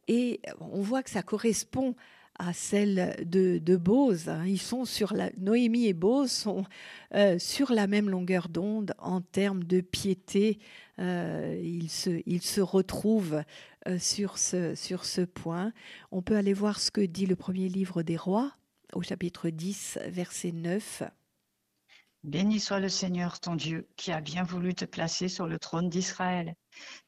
et 0.08 0.40
on 0.60 0.82
voit 0.82 1.02
que 1.02 1.10
ça 1.10 1.24
correspond 1.24 1.96
à 2.40 2.54
celle 2.54 3.16
de, 3.26 3.58
de 3.58 3.76
Bose. 3.76 4.30
Hein. 4.30 4.46
Ils 4.46 4.62
sont 4.62 4.86
sur 4.86 5.14
la, 5.14 5.32
Noémie 5.38 5.88
et 5.88 5.94
Bose 5.94 6.32
sont 6.32 6.66
euh, 7.16 7.40
sur 7.40 7.72
la 7.72 7.88
même 7.88 8.10
longueur 8.10 8.50
d'onde 8.50 8.94
en 9.00 9.22
termes 9.22 9.64
de 9.64 9.82
piété. 9.82 10.60
Euh, 11.00 11.60
ils, 11.64 11.90
se, 11.90 12.22
ils 12.26 12.42
se 12.42 12.62
retrouvent 12.62 13.44
euh, 13.88 14.00
sur, 14.00 14.38
ce, 14.38 14.76
sur 14.76 15.06
ce 15.06 15.22
point. 15.22 15.74
On 16.12 16.22
peut 16.22 16.36
aller 16.36 16.54
voir 16.54 16.80
ce 16.80 16.92
que 16.92 17.02
dit 17.02 17.26
le 17.26 17.36
premier 17.36 17.70
livre 17.70 18.04
des 18.04 18.18
rois 18.18 18.52
au 18.94 19.02
chapitre 19.02 19.50
10, 19.50 20.00
verset 20.08 20.52
9. 20.52 21.04
Béni 22.24 22.60
soit 22.60 22.80
le 22.80 22.90
Seigneur 22.90 23.40
ton 23.40 23.56
Dieu 23.56 23.88
qui 23.96 24.12
a 24.12 24.22
bien 24.22 24.44
voulu 24.44 24.74
te 24.74 24.86
placer 24.86 25.28
sur 25.28 25.48
le 25.48 25.60
trône 25.60 25.90
d'Israël. 25.90 26.56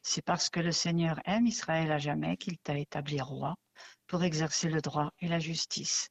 C'est 0.02 0.22
parce 0.22 0.48
que 0.50 0.60
le 0.60 0.72
Seigneur 0.72 1.20
aime 1.24 1.46
Israël 1.46 1.90
à 1.92 1.98
jamais 1.98 2.36
qu'il 2.36 2.58
t'a 2.58 2.78
établi 2.78 3.20
roi 3.20 3.54
pour 4.10 4.24
exercer 4.24 4.68
le 4.68 4.80
droit 4.80 5.12
et 5.20 5.28
la 5.28 5.38
justice. 5.38 6.08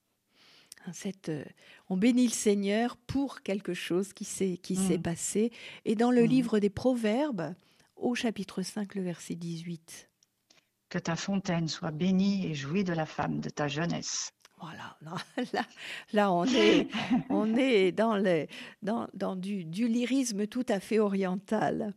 Hein, 0.85 0.91
Cette, 0.93 1.27
euh, 1.27 1.43
on 1.89 1.97
bénit 1.97 2.27
le 2.27 2.33
Seigneur 2.33 2.95
pour 2.95 3.41
quelque 3.41 3.73
chose 3.73 4.13
qui 4.13 4.23
s'est 4.23 4.57
qui 4.57 4.75
Mm. 4.77 4.87
s'est 4.87 4.97
passé. 4.97 5.51
Et 5.83 5.95
dans 5.95 6.09
le 6.11 6.23
Mm. 6.23 6.27
livre 6.27 6.59
des 6.59 6.69
Proverbes, 6.69 7.53
au 7.97 8.15
chapitre 8.15 8.61
5, 8.61 8.95
le 8.95 9.01
verset 9.03 9.35
18. 9.35 10.09
Que 10.87 10.97
ta 10.97 11.17
fontaine 11.17 11.67
soit 11.67 11.91
bénie 11.91 12.47
et 12.47 12.55
jouie 12.55 12.85
de 12.85 12.93
la 12.93 13.05
femme 13.05 13.41
de 13.41 13.49
ta 13.49 13.67
jeunesse. 13.67 14.31
Voilà, 14.61 14.97
là, 16.13 16.31
on 16.31 16.45
est, 16.45 16.87
on 17.29 17.55
est 17.55 17.91
dans, 17.91 18.21
dans, 18.81 19.07
dans 19.13 19.35
du, 19.35 19.65
du 19.65 19.87
lyrisme 19.89 20.47
tout 20.47 20.65
à 20.69 20.79
fait 20.79 20.99
oriental. 20.99 21.93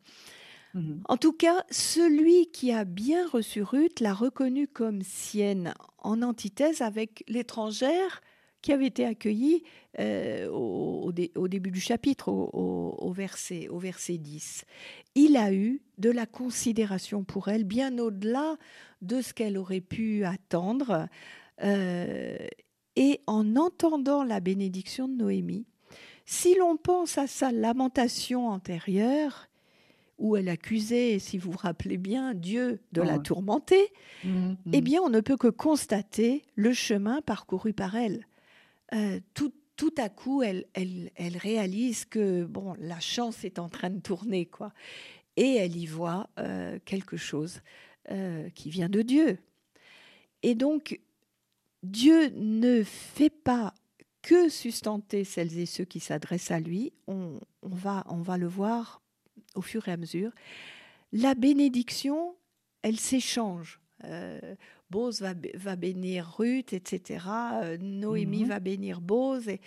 Mhm. 0.75 1.03
En 1.09 1.17
tout 1.19 1.33
cas, 1.33 1.65
celui 1.71 2.47
qui 2.51 2.73
a 2.73 2.85
bien 2.85 3.29
reçu 3.29 3.63
Ruth 3.63 4.01
l'a 4.01 4.15
reconnue 4.15 4.69
comme 4.69 5.03
sienne, 5.03 5.75
en 5.99 6.23
antithèse 6.23 6.81
avec 6.81 7.25
l'étrangère 7.29 8.23
qui 8.63 8.73
avait 8.73 8.87
été 8.87 9.05
accueillie 9.05 9.65
euh, 9.99 10.49
au, 10.49 11.03
au 11.05 11.13
dé- 11.13 11.33
au 11.35 11.49
début 11.49 11.73
du 11.73 11.81
chapitre, 11.81 12.29
au 12.29 13.13
verset 13.13 14.19
10. 14.19 14.65
Il 15.17 15.37
a 15.37 15.53
eu 15.53 15.83
de 15.99 16.11
la 16.11 16.27
considération 16.27 17.25
pour 17.25 17.49
elle, 17.49 17.65
bien 17.65 17.99
au-delà 17.99 18.57
de 19.03 19.21
ce 19.21 19.35
qu'elle 19.35 19.59
aurait 19.59 19.81
pu 19.81 20.25
attendre. 20.25 21.09
Euh, 21.63 22.37
et 22.97 23.21
en 23.27 23.57
entendant 23.57 24.23
la 24.23 24.41
bénédiction 24.41 25.09
de 25.09 25.15
Noémie, 25.17 25.67
si 26.25 26.55
l'on 26.55 26.77
pense 26.77 27.19
à 27.19 27.27
sa 27.27 27.51
lamentation 27.53 28.49
antérieure, 28.49 29.49
où 30.23 30.37
elle 30.37 30.49
accusait, 30.49 31.19
si 31.19 31.37
vous 31.37 31.51
vous 31.51 31.59
rappelez 31.59 31.99
bien, 31.99 32.33
Dieu 32.33 32.81
de 32.93 33.03
la 33.03 33.19
tourmenter, 33.19 33.89
Mhm. 34.25 34.57
eh 34.73 34.81
bien, 34.81 35.01
on 35.03 35.09
ne 35.11 35.21
peut 35.21 35.37
que 35.37 35.49
constater 35.49 36.43
le 36.55 36.73
chemin 36.73 37.21
parcouru 37.23 37.73
par 37.73 37.97
elle. 37.97 38.27
Euh, 38.95 39.19
tout, 39.35 39.53
tout 39.77 39.93
à 39.99 40.09
coup, 40.09 40.43
elle, 40.43 40.67
elle, 40.75 41.11
elle 41.17 41.37
réalise 41.37 42.05
que 42.05 42.45
bon, 42.45 42.75
la 42.79 43.01
chance 43.01 43.45
est 43.45 43.59
en 43.59 43.69
train 43.69 43.91
de 43.91 44.01
tourner, 44.01 44.47
quoi. 44.47 44.73
Et 45.37 45.57
elle 45.57 45.77
y 45.77 45.87
voit 45.87 46.29
euh, 46.39 46.79
quelque 46.85 47.17
chose 47.17 47.61
euh, 48.11 48.49
qui 48.51 48.71
vient 48.71 48.89
de 48.89 49.03
Dieu. 49.03 49.39
Et 50.45 50.55
donc, 50.55 51.01
Dieu 51.83 52.29
ne 52.37 52.85
fait 52.85 53.31
pas 53.31 53.75
que 54.23 54.49
sustenter 54.49 55.25
celles 55.25 55.59
et 55.59 55.67
ceux 55.67 55.85
qui 55.85 55.99
s'adressent 55.99 56.53
à 56.53 56.61
lui. 56.61 56.93
On, 57.09 57.41
on 57.63 57.69
va, 57.75 58.05
on 58.09 58.23
va 58.23 58.39
le 58.39 58.47
voir 58.47 59.02
au 59.55 59.63
fur 59.63 59.89
et 59.89 59.93
à 59.93 59.97
mesure. 59.97 60.31
La 61.13 61.35
bénédiction, 61.35 62.35
elle 62.83 62.99
s'échange. 62.99 63.81
Euh, 64.05 64.55
Bose 64.91 65.21
va, 65.21 65.33
bé- 65.35 65.53
va 65.55 65.77
bénir 65.77 66.35
Ruth, 66.39 66.73
etc. 66.73 67.25
Euh, 67.63 67.77
Noémie 67.81 68.43
Mhm. 68.43 68.49
va 68.49 68.61
bénir 68.61 69.01
Bose. 69.01 69.49
Et, 69.49 69.61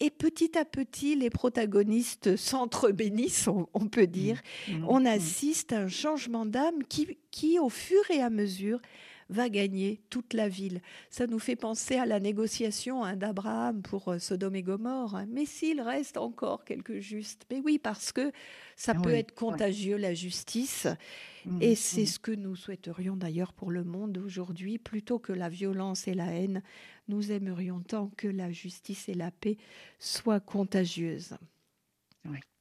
et 0.00 0.10
petit 0.10 0.56
à 0.58 0.64
petit, 0.64 1.14
les 1.14 1.30
protagonistes 1.30 2.36
s'entre-bénissent, 2.36 3.48
on, 3.48 3.68
on 3.74 3.86
peut 3.88 4.06
dire. 4.06 4.40
Mhm. 4.68 4.86
On 4.88 5.00
Mhm. 5.00 5.06
assiste 5.06 5.72
à 5.72 5.80
un 5.82 5.88
changement 5.88 6.46
d'âme 6.46 6.82
qui, 6.88 7.18
qui, 7.30 7.58
au 7.58 7.68
fur 7.68 8.02
et 8.10 8.20
à 8.22 8.30
mesure, 8.30 8.80
va 9.28 9.48
gagner 9.48 10.00
toute 10.10 10.34
la 10.34 10.48
ville. 10.48 10.80
Ça 11.10 11.26
nous 11.26 11.38
fait 11.38 11.56
penser 11.56 11.96
à 11.96 12.06
la 12.06 12.20
négociation 12.20 13.04
hein, 13.04 13.16
d'Abraham 13.16 13.82
pour 13.82 14.08
euh, 14.08 14.18
Sodome 14.18 14.56
et 14.56 14.62
Gomorre. 14.62 15.14
hein. 15.16 15.26
Mais 15.30 15.46
s'il 15.46 15.80
reste 15.80 16.16
encore 16.16 16.64
quelques 16.64 17.00
justes, 17.00 17.44
mais 17.50 17.60
oui, 17.64 17.78
parce 17.78 18.12
que 18.12 18.32
ça 18.76 18.94
Ah 18.96 19.00
peut 19.00 19.14
être 19.14 19.34
contagieux, 19.34 19.96
la 19.96 20.14
justice. 20.14 20.86
Mhm. 21.44 21.58
Et 21.60 21.74
c'est 21.74 22.00
Mhm. 22.02 22.06
ce 22.06 22.18
que 22.18 22.32
nous 22.32 22.56
souhaiterions 22.56 23.16
d'ailleurs 23.16 23.52
pour 23.52 23.70
le 23.70 23.84
monde 23.84 24.18
aujourd'hui. 24.18 24.78
Plutôt 24.78 25.18
que 25.18 25.32
la 25.32 25.48
violence 25.48 26.06
et 26.08 26.14
la 26.14 26.26
haine, 26.32 26.62
nous 27.08 27.32
aimerions 27.32 27.80
tant 27.80 28.08
que 28.16 28.28
la 28.28 28.50
justice 28.52 29.08
et 29.08 29.14
la 29.14 29.30
paix 29.30 29.56
soient 29.98 30.40
contagieuses. 30.40 31.36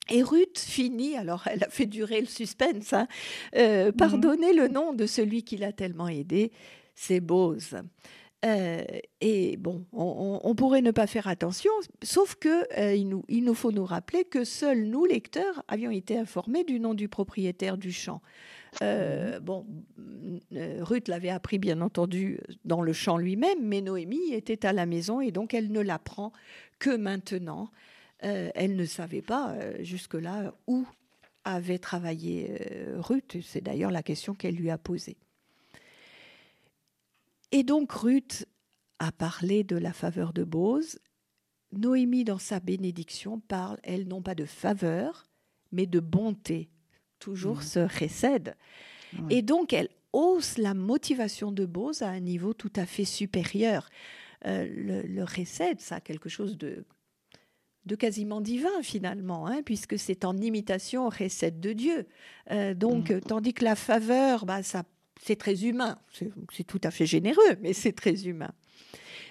Et 0.09 0.23
Ruth 0.23 0.59
finit, 0.59 1.15
alors 1.15 1.43
elle 1.47 1.63
a 1.63 1.69
fait 1.69 1.85
durer 1.85 2.19
le 2.21 2.27
suspense, 2.27 2.93
hein, 2.93 3.07
euh, 3.55 3.91
par 3.91 4.13
Mhm. 4.15 4.21
donner 4.21 4.53
le 4.53 4.67
nom 4.67 4.93
de 4.93 5.05
celui 5.05 5.43
qui 5.43 5.57
l'a 5.57 5.71
tellement 5.71 6.07
aidé, 6.07 6.51
c'est 6.95 7.19
Bose. 7.19 7.77
Euh, 8.43 8.83
et 9.21 9.55
bon, 9.57 9.85
on, 9.93 10.55
pourrait 10.55 10.81
ne 10.81 10.89
pas 10.89 11.05
faire 11.05 11.27
attention, 11.27 11.69
sauf 12.01 12.33
que 12.35 12.65
euh, 12.79 12.95
il, 12.95 13.07
nous, 13.07 13.23
il 13.29 13.43
nous 13.43 13.53
faut 13.53 13.71
nous 13.71 13.85
rappeler 13.85 14.23
que 14.23 14.43
seuls 14.43 14.85
nous, 14.85 15.05
lecteurs, 15.05 15.63
avions 15.67 15.91
été 15.91 16.17
informés 16.17 16.63
du 16.63 16.79
nom 16.79 16.95
du 16.95 17.07
propriétaire 17.07 17.77
du 17.77 17.91
champ. 17.91 18.19
Euh, 18.81 19.39
Bon, 19.39 19.67
Ruth 20.51 21.07
l'avait 21.07 21.29
appris 21.29 21.59
bien 21.59 21.81
entendu 21.81 22.39
dans 22.65 22.81
le 22.81 22.93
champ 22.93 23.17
lui-même, 23.17 23.59
mais 23.61 23.81
Noémie 23.81 24.33
était 24.33 24.65
à 24.65 24.73
la 24.73 24.87
maison 24.87 25.21
et 25.21 25.31
donc 25.31 25.53
elle 25.53 25.71
ne 25.71 25.81
l'apprend 25.81 26.31
que 26.79 26.95
maintenant. 26.95 27.69
Euh, 28.23 28.51
elle 28.53 28.75
ne 28.75 28.85
savait 28.85 29.21
pas 29.21 29.53
euh, 29.53 29.83
jusque-là 29.83 30.53
où 30.67 30.85
avait 31.43 31.79
travaillé 31.79 32.55
euh, 32.71 33.01
Ruth. 33.01 33.37
C'est 33.41 33.61
d'ailleurs 33.61 33.91
la 33.91 34.03
question 34.03 34.35
qu'elle 34.35 34.55
lui 34.55 34.69
a 34.69 34.77
posée. 34.77 35.17
Et 37.51 37.63
donc 37.63 37.91
Ruth 37.91 38.45
a 38.99 39.11
parlé 39.11 39.63
de 39.63 39.75
la 39.75 39.93
faveur 39.93 40.33
de 40.33 40.43
Bose. 40.43 40.99
Noémie, 41.71 42.23
dans 42.23 42.37
sa 42.37 42.59
bénédiction, 42.59 43.39
parle, 43.39 43.79
elle, 43.83 44.07
non 44.07 44.21
pas 44.21 44.35
de 44.35 44.45
faveur, 44.45 45.25
mais 45.71 45.87
de 45.87 45.99
bonté. 45.99 46.69
Toujours 47.19 47.63
ce 47.63 47.79
récède. 47.79 48.55
Oui. 49.13 49.37
Et 49.37 49.41
donc, 49.41 49.73
elle 49.73 49.89
hausse 50.11 50.57
la 50.57 50.73
motivation 50.73 51.51
de 51.51 51.65
Bose 51.65 52.01
à 52.01 52.09
un 52.09 52.19
niveau 52.19 52.53
tout 52.53 52.73
à 52.75 52.85
fait 52.85 53.05
supérieur. 53.05 53.89
Euh, 54.45 54.67
le, 54.67 55.01
le 55.03 55.23
récède, 55.23 55.79
ça 55.79 55.95
a 55.95 56.01
quelque 56.01 56.29
chose 56.29 56.57
de, 56.57 56.85
de 57.85 57.95
quasiment 57.95 58.41
divin 58.41 58.81
finalement, 58.83 59.47
hein, 59.47 59.61
puisque 59.63 59.97
c'est 59.97 60.25
en 60.25 60.37
imitation 60.37 61.09
récède 61.09 61.59
de 61.59 61.73
Dieu. 61.73 62.07
Euh, 62.51 62.73
donc, 62.73 63.11
euh, 63.11 63.19
tandis 63.19 63.53
que 63.53 63.63
la 63.63 63.75
faveur, 63.75 64.45
bah, 64.45 64.63
ça, 64.63 64.83
c'est 65.21 65.35
très 65.35 65.65
humain. 65.65 65.99
C'est 66.51 66.65
tout 66.65 66.81
à 66.83 66.91
fait 66.91 67.05
généreux, 67.05 67.57
mais 67.61 67.73
c'est 67.73 67.93
très 67.93 68.25
humain. 68.25 68.51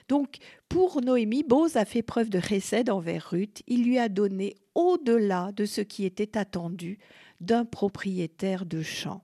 Donc, 0.08 0.38
pour 0.68 1.00
Noémie, 1.02 1.44
Bose 1.44 1.76
a 1.76 1.84
fait 1.84 2.02
preuve 2.02 2.30
de 2.30 2.38
récède 2.38 2.90
envers 2.90 3.30
Ruth. 3.30 3.62
Il 3.68 3.84
lui 3.84 3.98
a 3.98 4.08
donné 4.08 4.56
au-delà 4.74 5.52
de 5.52 5.64
ce 5.64 5.80
qui 5.80 6.04
était 6.04 6.36
attendu 6.36 6.98
d'un 7.40 7.64
propriétaire 7.64 8.66
de 8.66 8.82
champ. 8.82 9.22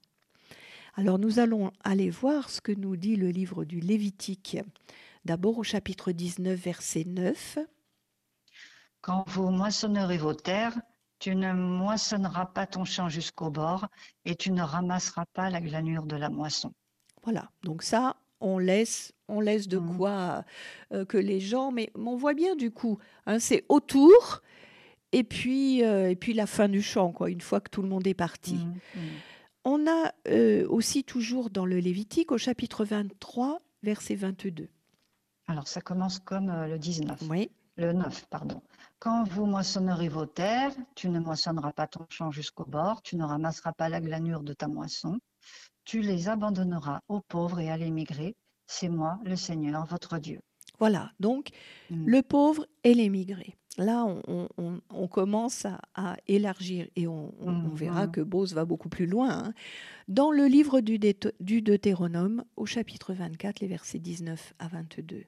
Alors, 0.94 1.18
nous 1.18 1.40
allons 1.40 1.72
aller 1.84 2.08
voir 2.08 2.50
ce 2.50 2.60
que 2.60 2.72
nous 2.72 2.96
dit 2.96 3.16
le 3.16 3.30
livre 3.30 3.64
du 3.64 3.80
Lévitique. 3.80 4.58
D'abord 5.24 5.58
au 5.58 5.64
chapitre 5.64 6.12
19, 6.12 6.58
verset 6.58 7.04
9. 7.04 7.58
Quand 9.06 9.22
vous 9.28 9.50
moissonnerez 9.50 10.18
vos 10.18 10.34
terres, 10.34 10.76
tu 11.20 11.36
ne 11.36 11.52
moissonneras 11.52 12.46
pas 12.46 12.66
ton 12.66 12.84
champ 12.84 13.08
jusqu'au 13.08 13.50
bord 13.50 13.86
et 14.24 14.34
tu 14.34 14.50
ne 14.50 14.62
ramasseras 14.62 15.26
pas 15.32 15.48
la 15.48 15.60
glanure 15.60 16.06
de 16.06 16.16
la 16.16 16.28
moisson. 16.28 16.72
Voilà, 17.22 17.48
donc 17.62 17.84
ça, 17.84 18.16
on 18.40 18.58
laisse, 18.58 19.12
on 19.28 19.38
laisse 19.40 19.68
de 19.68 19.78
Mhm. 19.78 19.96
quoi 19.96 20.44
euh, 20.92 21.04
que 21.04 21.18
les 21.18 21.38
gens, 21.38 21.70
mais 21.70 21.92
on 21.94 22.16
voit 22.16 22.34
bien 22.34 22.56
du 22.56 22.72
coup, 22.72 22.98
hein, 23.26 23.38
c'est 23.38 23.64
autour 23.68 24.42
et 25.12 25.22
puis, 25.22 25.84
euh, 25.84 26.10
et 26.10 26.16
puis 26.16 26.32
la 26.34 26.46
fin 26.46 26.68
du 26.68 26.82
champ, 26.82 27.12
quoi, 27.12 27.30
une 27.30 27.40
fois 27.40 27.60
que 27.60 27.70
tout 27.70 27.82
le 27.82 27.88
monde 27.88 28.08
est 28.08 28.14
parti. 28.14 28.54
Mhm. 28.56 28.80
Mhm. 28.96 29.02
On 29.66 29.86
a 29.86 30.12
euh, 30.26 30.66
aussi 30.68 31.04
toujours 31.04 31.50
dans 31.50 31.64
le 31.64 31.78
Lévitique, 31.78 32.32
au 32.32 32.38
chapitre 32.38 32.84
23, 32.84 33.60
verset 33.84 34.16
22. 34.16 34.68
Alors, 35.46 35.68
ça 35.68 35.80
commence 35.80 36.18
comme 36.18 36.48
le 36.68 36.76
19. 36.76 37.22
Oui, 37.30 37.50
Le 37.76 37.92
9, 37.92 38.26
pardon. 38.30 38.62
Quand 38.98 39.24
vous 39.24 39.44
moissonnerez 39.44 40.08
vos 40.08 40.24
terres, 40.26 40.72
tu 40.94 41.10
ne 41.10 41.20
moissonneras 41.20 41.72
pas 41.72 41.86
ton 41.86 42.06
champ 42.08 42.30
jusqu'au 42.30 42.64
bord, 42.64 43.02
tu 43.02 43.16
ne 43.16 43.24
ramasseras 43.24 43.72
pas 43.72 43.88
la 43.90 44.00
glanure 44.00 44.42
de 44.42 44.54
ta 44.54 44.66
moisson, 44.66 45.18
tu 45.84 46.00
les 46.00 46.28
abandonneras 46.28 47.00
aux 47.08 47.20
pauvres 47.20 47.60
et 47.60 47.70
à 47.70 47.76
l'émigré. 47.76 48.34
C'est 48.66 48.88
moi, 48.88 49.18
le 49.24 49.36
Seigneur, 49.36 49.84
votre 49.86 50.18
Dieu. 50.18 50.40
voilà, 50.78 51.12
donc 51.20 51.50
Mm. 51.90 52.06
le 52.06 52.22
pauvre 52.22 52.66
et 52.84 52.92
l'émigré. 52.92 53.54
Là, 53.78 54.04
on, 54.04 54.20
on- 54.26 54.48
on- 54.58 54.80
on 54.90 55.08
commence 55.08 55.64
à, 55.66 55.80
à 55.94 56.16
élargir 56.26 56.88
et 56.96 57.06
on, 57.06 57.32
Mhm. 57.40 57.74
verra 57.74 58.06
que 58.08 58.20
Bose 58.22 58.52
va 58.54 58.64
beaucoup 58.64 58.88
plus 58.88 59.06
loin. 59.06 59.30
hein. 59.30 59.52
Dans 60.08 60.30
le 60.32 60.46
livre 60.46 60.80
du, 60.80 60.98
Dé- 60.98 61.16
du 61.40 61.62
Deutéronome, 61.62 62.44
au 62.56 62.66
chapitre 62.66 63.12
24, 63.14 63.60
les 63.60 63.68
versets 63.68 63.98
19 63.98 64.54
à 64.58 64.68
22. 64.68 65.24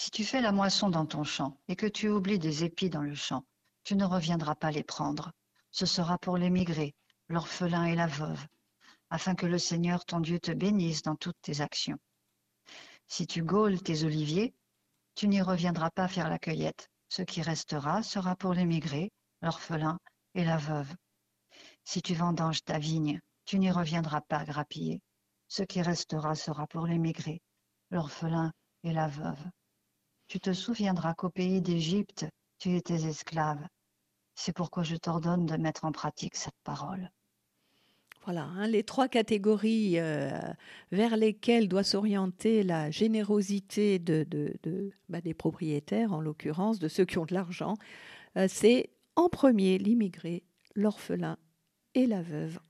Si 0.00 0.12
tu 0.12 0.24
fais 0.24 0.40
la 0.40 0.52
moisson 0.52 0.90
dans 0.90 1.06
ton 1.06 1.24
champ 1.24 1.58
et 1.66 1.74
que 1.74 1.84
tu 1.84 2.08
oublies 2.08 2.38
des 2.38 2.62
épis 2.62 2.88
dans 2.88 3.02
le 3.02 3.16
champ, 3.16 3.44
tu 3.82 3.96
ne 3.96 4.04
reviendras 4.04 4.54
pas 4.54 4.70
les 4.70 4.84
prendre. 4.84 5.32
Ce 5.72 5.86
sera 5.86 6.18
pour 6.18 6.38
l'émigré, 6.38 6.94
l'orphelin 7.28 7.84
et 7.84 7.96
la 7.96 8.06
veuve, 8.06 8.46
afin 9.10 9.34
que 9.34 9.44
le 9.44 9.58
Seigneur 9.58 10.04
ton 10.04 10.20
Dieu 10.20 10.38
te 10.38 10.52
bénisse 10.52 11.02
dans 11.02 11.16
toutes 11.16 11.40
tes 11.42 11.62
actions. 11.62 11.98
Si 13.08 13.26
tu 13.26 13.42
gaules 13.42 13.82
tes 13.82 14.04
oliviers, 14.04 14.54
tu 15.16 15.26
n'y 15.26 15.42
reviendras 15.42 15.90
pas 15.90 16.06
faire 16.06 16.30
la 16.30 16.38
cueillette. 16.38 16.88
Ce 17.08 17.22
qui 17.22 17.42
restera 17.42 18.04
sera 18.04 18.36
pour 18.36 18.54
l'émigré, 18.54 19.10
l'orphelin 19.42 19.98
et 20.34 20.44
la 20.44 20.58
veuve. 20.58 20.94
Si 21.82 22.02
tu 22.02 22.14
vendanges 22.14 22.62
ta 22.62 22.78
vigne, 22.78 23.20
tu 23.46 23.58
n'y 23.58 23.72
reviendras 23.72 24.20
pas 24.20 24.44
grappiller. 24.44 25.00
Ce 25.48 25.64
qui 25.64 25.82
restera 25.82 26.36
sera 26.36 26.68
pour 26.68 26.86
l'émigré, 26.86 27.42
l'orphelin 27.90 28.52
et 28.84 28.92
la 28.92 29.08
veuve. 29.08 29.44
Tu 30.28 30.40
te 30.40 30.52
souviendras 30.52 31.14
qu'au 31.14 31.30
pays 31.30 31.62
d'Égypte, 31.62 32.26
tu 32.58 32.76
étais 32.76 33.06
esclave. 33.06 33.66
C'est 34.34 34.52
pourquoi 34.52 34.82
je 34.82 34.94
t'ordonne 34.94 35.46
de 35.46 35.56
mettre 35.56 35.84
en 35.86 35.92
pratique 35.92 36.36
cette 36.36 36.60
parole. 36.64 37.10
Voilà, 38.24 38.42
hein, 38.42 38.66
les 38.66 38.82
trois 38.82 39.08
catégories 39.08 39.98
euh, 39.98 40.38
vers 40.92 41.16
lesquelles 41.16 41.66
doit 41.66 41.82
s'orienter 41.82 42.62
la 42.62 42.90
générosité 42.90 43.98
bah, 45.08 45.22
des 45.22 45.32
propriétaires, 45.32 46.12
en 46.12 46.20
l'occurrence, 46.20 46.78
de 46.78 46.88
ceux 46.88 47.06
qui 47.06 47.16
ont 47.16 47.24
de 47.24 47.32
l'argent, 47.32 47.74
euh, 48.36 48.46
c'est 48.50 48.90
en 49.16 49.30
premier 49.30 49.78
l'immigré, 49.78 50.44
l'orphelin 50.74 51.38
et 51.94 52.06
la 52.06 52.20
veuve. 52.20 52.60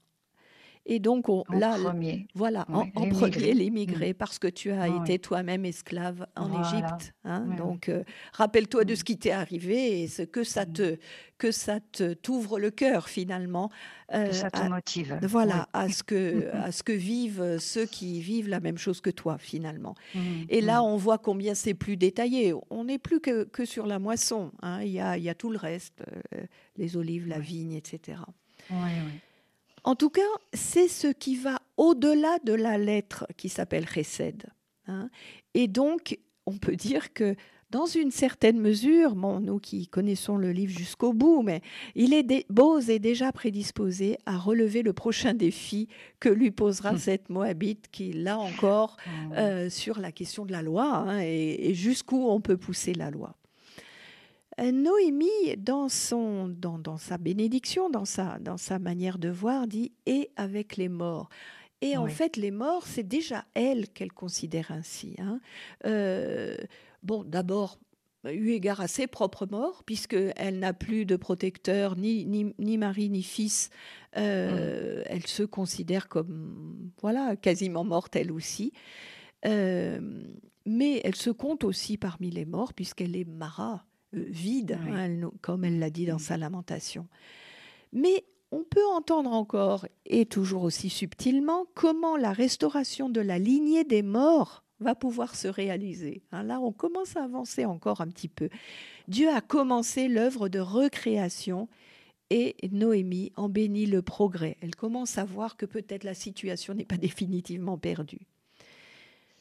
Et 0.86 0.98
donc, 1.00 1.28
on- 1.28 1.44
En 1.48 1.58
là, 1.58 1.76
premier. 1.78 2.26
voilà, 2.34 2.64
en, 2.68 2.86
en 2.94 3.08
premier 3.08 3.52
l'immigré, 3.54 4.14
parce 4.14 4.38
que 4.38 4.48
tu 4.48 4.70
as 4.70 4.82
Ah 4.82 4.88
été 4.88 5.12
oui. 5.12 5.18
toi-même 5.20 5.64
esclave 5.64 6.26
en 6.36 6.48
Voilà. 6.48 6.66
Égypte. 6.68 7.14
hein. 7.24 7.44
Oui. 7.48 7.56
donc, 7.56 7.88
euh, 7.88 8.02
rappelle-toi 8.32 8.84
de 8.84 8.92
Mm. 8.92 8.96
ce 8.96 9.04
qui 9.04 9.18
t'est 9.18 9.30
arrivé 9.30 10.02
et 10.02 10.08
ce 10.08 10.22
que 10.22 10.44
ça 10.44 10.64
Mm. 10.64 10.72
te 10.72 10.96
que 11.38 11.52
ça 11.52 11.78
te 11.78 12.14
t'ouvre 12.14 12.58
le 12.58 12.70
cœur 12.72 13.08
finalement. 13.08 13.70
euh, 14.12 14.26
Que 14.28 14.34
ça 14.34 14.50
te 14.50 14.58
à- 14.58 14.68
motive. 14.68 15.18
voilà, 15.22 15.68
à 15.72 15.88
ce 15.90 16.02
que 16.02 16.48
à 16.68 16.72
ce 16.72 16.82
que 16.82 16.92
vivent 16.92 17.58
ceux 17.60 17.84
qui 17.84 18.20
vivent 18.20 18.48
la 18.48 18.58
même 18.58 18.78
chose 18.78 19.00
que 19.00 19.10
toi 19.10 19.36
finalement. 19.38 19.94
Et 20.48 20.60
là, 20.62 20.82
on 20.82 20.96
voit 20.96 21.18
combien 21.18 21.54
c'est 21.54 21.74
plus 21.74 21.96
détaillé. 21.98 22.54
On 22.70 22.84
n'est 22.84 22.98
plus 22.98 23.20
que, 23.20 23.44
que 23.44 23.64
sur 23.66 23.86
la 23.86 23.98
moisson. 23.98 24.50
hein. 24.62 24.82
Il 24.82 24.90
y 24.90 24.98
a 25.00 25.16
il 25.18 25.22
y 25.24 25.28
a 25.28 25.34
tout 25.34 25.50
le 25.50 25.58
reste, 25.58 26.02
euh, 26.34 26.42
les 26.76 26.96
olives, 26.96 27.28
la 27.28 27.38
vigne, 27.38 27.72
etc. 27.74 28.18
Oui, 28.70 28.76
oui. 28.80 29.12
En 29.84 29.94
tout 29.94 30.10
cas, 30.10 30.20
c'est 30.52 30.88
ce 30.88 31.08
qui 31.08 31.36
va 31.36 31.58
au-delà 31.76 32.38
de 32.44 32.52
la 32.52 32.78
lettre 32.78 33.26
qui 33.36 33.48
s'appelle 33.48 33.86
Chesed. 33.88 34.44
hein. 34.86 35.10
Et 35.54 35.68
donc, 35.68 36.18
on 36.46 36.58
peut 36.58 36.76
dire 36.76 37.12
que 37.12 37.34
dans 37.70 37.84
une 37.84 38.10
certaine 38.10 38.58
mesure, 38.58 39.14
bon, 39.14 39.40
nous 39.40 39.58
qui 39.58 39.88
connaissons 39.88 40.38
le 40.38 40.52
livre 40.52 40.72
jusqu'au 40.72 41.12
bout, 41.12 41.42
mais 41.42 41.60
il 41.94 42.14
est 42.14 42.46
Bose 42.50 42.88
est 42.88 42.98
déjà 42.98 43.30
prédisposé 43.30 44.16
à 44.24 44.38
relever 44.38 44.80
le 44.82 44.94
prochain 44.94 45.34
défi 45.34 45.86
que 46.18 46.30
lui 46.30 46.50
posera 46.50 46.92
Hmm. 46.94 46.98
cette 46.98 47.28
Moabite 47.28 47.88
qui, 47.92 48.14
là 48.14 48.38
encore, 48.38 48.96
Mm. 49.06 49.32
euh, 49.34 49.68
sur 49.70 50.00
la 50.00 50.12
question 50.12 50.46
de 50.46 50.52
la 50.52 50.62
loi 50.62 50.86
hein, 50.86 51.20
et, 51.20 51.68
et 51.70 51.74
jusqu'où 51.74 52.26
on 52.30 52.40
peut 52.40 52.56
pousser 52.56 52.94
la 52.94 53.10
loi. 53.10 53.36
Euh, 54.60 54.72
Noémie, 54.72 55.56
dans, 55.56 55.88
son, 55.88 56.48
dans, 56.48 56.78
dans 56.78 56.98
sa 56.98 57.18
bénédiction, 57.18 57.90
dans 57.90 58.04
sa, 58.04 58.38
dans 58.40 58.56
sa 58.56 58.78
manière 58.78 59.18
de 59.18 59.28
voir, 59.28 59.66
dit 59.66 59.92
et 60.06 60.30
avec 60.36 60.76
les 60.76 60.88
morts. 60.88 61.28
Et 61.80 61.96
en 61.96 62.08
fait, 62.08 62.36
les 62.36 62.50
morts, 62.50 62.86
c'est 62.86 63.06
déjà 63.06 63.44
elle 63.54 63.88
qu'elle 63.88 64.12
considère 64.12 64.72
ainsi. 64.72 65.14
hein. 65.18 65.40
Euh, 65.86 66.56
bon, 67.04 67.22
d'abord, 67.22 67.78
eu 68.24 68.50
égard 68.50 68.80
à 68.80 68.88
ses 68.88 69.06
propres 69.06 69.46
morts, 69.48 69.84
puisqu'elle 69.84 70.58
n'a 70.58 70.72
plus 70.72 71.06
de 71.06 71.14
protecteur, 71.14 71.96
ni, 71.96 72.26
ni, 72.26 72.52
ni 72.58 72.78
mari, 72.78 73.10
ni 73.10 73.22
fils, 73.22 73.70
euh, 74.16 75.04
elle 75.06 75.26
se 75.28 75.44
considère 75.44 76.08
comme, 76.08 76.90
voilà, 77.00 77.36
quasiment 77.36 77.84
morte 77.84 78.16
elle 78.16 78.32
aussi. 78.32 78.72
Euh, 79.46 80.00
mais 80.66 81.00
elle 81.04 81.14
se 81.14 81.30
compte 81.30 81.62
aussi 81.62 81.96
parmi 81.96 82.30
les 82.30 82.44
morts, 82.44 82.74
puisqu'elle 82.74 83.14
est 83.14 83.24
Mara, 83.24 83.86
vide, 84.12 84.78
Oui. 84.84 84.92
hein, 84.94 85.30
comme 85.40 85.64
elle 85.64 85.78
l'a 85.78 85.90
dit 85.90 86.06
dans 86.06 86.18
sa 86.18 86.36
lamentation. 86.36 87.06
Mais 87.92 88.24
on 88.50 88.64
peut 88.64 88.86
entendre 88.86 89.32
encore, 89.32 89.86
et 90.06 90.24
toujours 90.26 90.62
aussi 90.62 90.88
subtilement, 90.90 91.66
comment 91.74 92.16
la 92.16 92.32
restauration 92.32 93.10
de 93.10 93.20
la 93.20 93.38
lignée 93.38 93.84
des 93.84 94.02
morts 94.02 94.64
va 94.80 94.94
pouvoir 94.94 95.34
se 95.34 95.48
réaliser. 95.48 96.22
Hein, 96.32 96.44
là, 96.44 96.60
on 96.60 96.72
commence 96.72 97.16
à 97.16 97.24
avancer 97.24 97.64
encore 97.64 98.00
un 98.00 98.06
petit 98.08 98.28
peu. 98.28 98.48
Dieu 99.08 99.28
a 99.28 99.40
commencé 99.40 100.08
l'œuvre 100.08 100.48
de 100.48 100.60
recréation 100.60 101.68
et 102.30 102.56
Noémie 102.70 103.32
en 103.36 103.48
bénit 103.48 103.86
le 103.86 104.02
progrès. 104.02 104.56
Elle 104.60 104.76
commence 104.76 105.18
à 105.18 105.24
voir 105.24 105.56
que 105.56 105.66
peut-être 105.66 106.04
la 106.04 106.14
situation 106.14 106.74
n'est 106.74 106.84
pas 106.84 106.96
définitivement 106.98 107.76
perdue. 107.76 108.20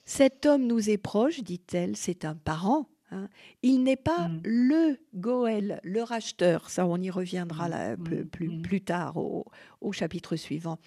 Cet 0.06 0.46
homme 0.46 0.66
nous 0.66 0.90
est 0.90 0.98
proche, 0.98 1.42
dit-elle, 1.42 1.96
c'est 1.98 2.26
un 2.26 2.36
parent. 2.36 2.88
Hein. 3.12 3.28
Il 3.64 3.84
n'est 3.84 3.96
pas 3.96 4.28
Mm. 4.28 4.42
le 4.44 4.98
Goël, 5.16 5.80
le 5.84 6.02
racheteur. 6.04 6.70
Ça, 6.70 6.86
on 6.88 6.98
y 6.98 7.10
reviendra 7.10 7.68
Mm, 7.70 7.98
plus, 8.04 8.24
mm, 8.24 8.28
plus- 8.30 8.62
plus 8.62 8.82
tard 8.82 9.18
au, 9.18 9.46
au 9.82 9.92
chapitre 9.92 10.36
suivant. 10.36 10.78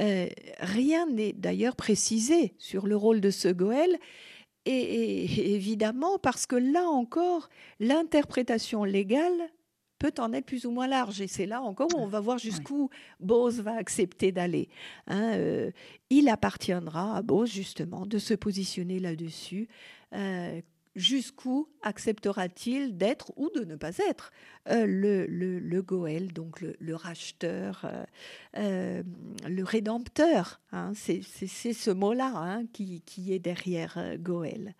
Euh, 0.00 0.26
rien 0.58 1.06
n'est 1.06 1.32
d'ailleurs 1.32 1.76
précisé 1.76 2.54
sur 2.58 2.86
le 2.86 2.96
rôle 2.96 3.20
de 3.20 3.30
ce 3.30 3.48
Goël. 3.48 3.96
Et 4.66 5.54
évidemment, 5.54 6.18
parce 6.18 6.46
que 6.46 6.56
là 6.56 6.88
encore, 6.88 7.48
l'interprétation 7.80 8.84
légale 8.84 9.32
peut 9.98 10.12
en 10.18 10.32
être 10.32 10.46
plus 10.46 10.66
ou 10.66 10.70
moins 10.70 10.86
large. 10.88 11.20
Et 11.20 11.28
c'est 11.28 11.46
là 11.46 11.62
encore 11.62 11.88
où 11.94 11.98
on 11.98 12.06
va 12.06 12.20
voir 12.20 12.38
jusqu'où 12.38 12.90
Bose 13.20 13.60
va 13.60 13.76
accepter 13.76 14.32
d'aller. 14.32 14.68
hein. 15.06 15.32
Euh, 15.34 15.70
il 16.10 16.28
appartiendra 16.28 17.16
à 17.16 17.22
Bose, 17.22 17.50
justement, 17.52 18.04
de 18.06 18.18
se 18.18 18.34
positionner 18.34 18.98
là-dessus. 18.98 19.68
Euh, 20.14 20.60
jusqu'où 20.94 21.68
acceptera-t-il 21.82 22.96
d'être 22.96 23.32
ou 23.36 23.50
de 23.54 23.64
ne 23.64 23.76
pas 23.76 23.96
être 24.08 24.30
euh, 24.68 24.86
le, 24.86 25.26
le, 25.26 25.58
le 25.58 25.82
Goël, 25.82 26.32
donc 26.32 26.60
le, 26.60 26.94
racheteur, 26.96 27.84
euh, 27.84 28.04
euh, 28.58 29.02
le 29.48 29.62
rédempteur 29.64 30.60
hein. 30.72 30.92
C'est 30.94 31.22
ce 31.22 31.90
mot-là 31.90 32.32
hein, 32.36 32.64
qui, 32.72 33.00
qui 33.02 33.32
est 33.32 33.38
derrière 33.40 33.98
Goël. 34.18 34.74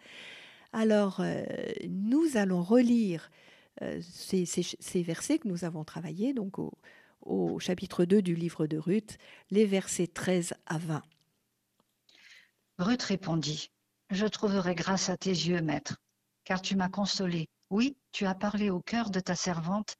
Alors, 0.72 1.22
nous 1.88 2.36
allons 2.36 2.62
relire 2.62 3.30
ces, 4.00 4.44
ces- 4.46 4.76
ces 4.80 5.02
versets 5.02 5.38
que 5.38 5.48
nous 5.48 5.64
avons 5.64 5.84
travaillés, 5.84 6.32
donc 6.34 6.58
au, 6.58 6.72
au 7.22 7.58
chapitre 7.60 8.04
2 8.04 8.22
du 8.22 8.34
livre 8.34 8.66
de 8.66 8.76
Ruth, 8.78 9.18
les 9.50 9.66
versets 9.66 10.06
13 10.08 10.54
à 10.66 10.78
20. 10.78 11.02
Ruth 12.78 13.02
répondit, 13.02 13.70
Je 14.10 14.26
trouverai 14.26 14.74
grâce 14.76 15.08
à 15.08 15.16
tes 15.16 15.30
yeux, 15.30 15.60
maître, 15.60 15.96
car 16.44 16.62
tu 16.62 16.76
m'as 16.76 16.88
consolé. 16.88 17.48
Oui, 17.70 17.96
tu 18.12 18.26
as 18.26 18.34
parlé 18.34 18.70
au 18.70 18.80
cœur 18.80 19.10
de 19.10 19.20
ta 19.20 19.34
servante, 19.34 19.96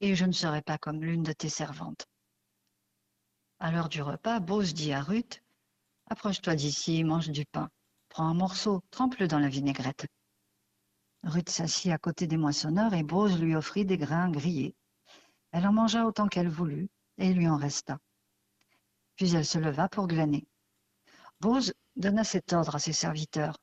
et 0.00 0.14
je 0.14 0.24
ne 0.24 0.32
serai 0.32 0.62
pas 0.62 0.78
comme 0.78 1.02
l'une 1.02 1.22
de 1.22 1.32
tes 1.32 1.48
servantes. 1.48 2.06
À 3.60 3.70
l'heure 3.70 3.88
du 3.88 4.02
repas, 4.02 4.40
Bose 4.40 4.74
dit 4.74 4.92
à 4.92 5.00
Ruth, 5.00 5.42
Approche-toi 6.10 6.54
d'ici 6.54 6.96
et 6.96 7.04
mange 7.04 7.30
du 7.30 7.46
pain. 7.46 7.70
Prends 8.10 8.26
un 8.28 8.34
morceau, 8.34 8.82
trempe-le 8.90 9.26
dans 9.26 9.38
la 9.38 9.48
vinaigrette. 9.48 10.06
Ruth 11.22 11.48
s'assit 11.48 11.90
à 11.90 11.98
côté 11.98 12.26
des 12.26 12.36
moissonneurs 12.36 12.92
et 12.92 13.02
Bose 13.02 13.40
lui 13.40 13.56
offrit 13.56 13.86
des 13.86 13.96
grains 13.96 14.30
grillés. 14.30 14.74
Elle 15.52 15.66
en 15.66 15.72
mangea 15.72 16.04
autant 16.04 16.28
qu'elle 16.28 16.48
voulut, 16.48 16.88
et 17.16 17.30
il 17.30 17.36
lui 17.36 17.48
en 17.48 17.56
resta. 17.56 17.98
Puis 19.16 19.34
elle 19.34 19.46
se 19.46 19.58
leva 19.58 19.88
pour 19.88 20.08
glaner. 20.08 20.46
Bose 21.40 21.72
donna 21.96 22.24
cet 22.24 22.52
ordre 22.52 22.74
à 22.74 22.78
ses 22.78 22.92
serviteurs. 22.92 23.56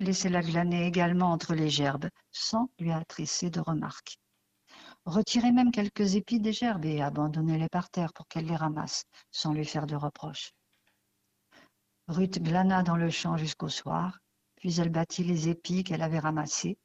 Laissez-la 0.00 0.42
glaner 0.42 0.86
également 0.86 1.30
entre 1.30 1.54
les 1.54 1.70
gerbes, 1.70 2.08
sans 2.30 2.70
lui 2.78 2.90
adresser 2.92 3.50
de 3.50 3.60
remarques. 3.60 4.18
Retirez 5.04 5.52
même 5.52 5.70
quelques 5.70 6.14
épis 6.14 6.40
des 6.40 6.52
gerbes 6.52 6.84
et 6.84 7.02
abandonnez-les 7.02 7.68
par 7.68 7.90
terre 7.90 8.12
pour 8.12 8.26
qu'elle 8.28 8.46
les 8.46 8.56
ramasse, 8.56 9.04
sans 9.30 9.52
lui 9.52 9.64
faire 9.64 9.86
de 9.86 9.96
reproches. 9.96 10.52
Ruth 12.08 12.42
glana 12.42 12.82
dans 12.82 12.96
le 12.96 13.10
champ 13.10 13.36
jusqu'au 13.36 13.68
soir, 13.68 14.18
puis 14.56 14.80
elle 14.80 14.90
battit 14.90 15.24
les 15.24 15.48
épis 15.48 15.84
qu'elle 15.84 16.02
avait 16.02 16.18
ramassés, 16.18 16.78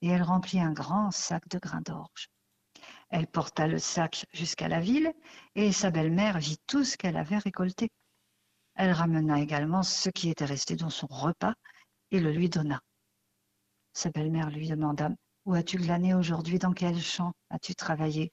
et 0.00 0.08
elle 0.08 0.22
remplit 0.22 0.60
un 0.60 0.72
grand 0.72 1.10
sac 1.10 1.46
de 1.48 1.58
grains 1.58 1.82
d'orge. 1.82 2.28
Elle 3.10 3.26
porta 3.26 3.66
le 3.66 3.78
sac 3.78 4.26
jusqu'à 4.32 4.68
la 4.68 4.80
ville, 4.80 5.12
et 5.54 5.72
sa 5.72 5.90
belle-mère 5.90 6.38
vit 6.38 6.58
tout 6.66 6.84
ce 6.84 6.96
qu'elle 6.96 7.16
avait 7.16 7.38
récolté. 7.38 7.90
Elle 8.74 8.92
ramena 8.92 9.38
également 9.38 9.82
ce 9.82 10.10
qui 10.10 10.30
était 10.30 10.44
resté 10.46 10.76
dans 10.76 10.90
son 10.90 11.06
repas 11.06 11.54
et 12.12 12.20
le 12.20 12.30
lui 12.30 12.50
donna. 12.50 12.80
Sa 13.94 14.10
belle-mère 14.10 14.50
lui 14.50 14.68
demanda 14.68 15.10
Où 15.46 15.54
as-tu 15.54 15.78
glané 15.78 16.14
aujourd'hui? 16.14 16.58
Dans 16.58 16.72
quel 16.72 17.00
champ 17.00 17.32
as-tu 17.48 17.74
travaillé? 17.74 18.32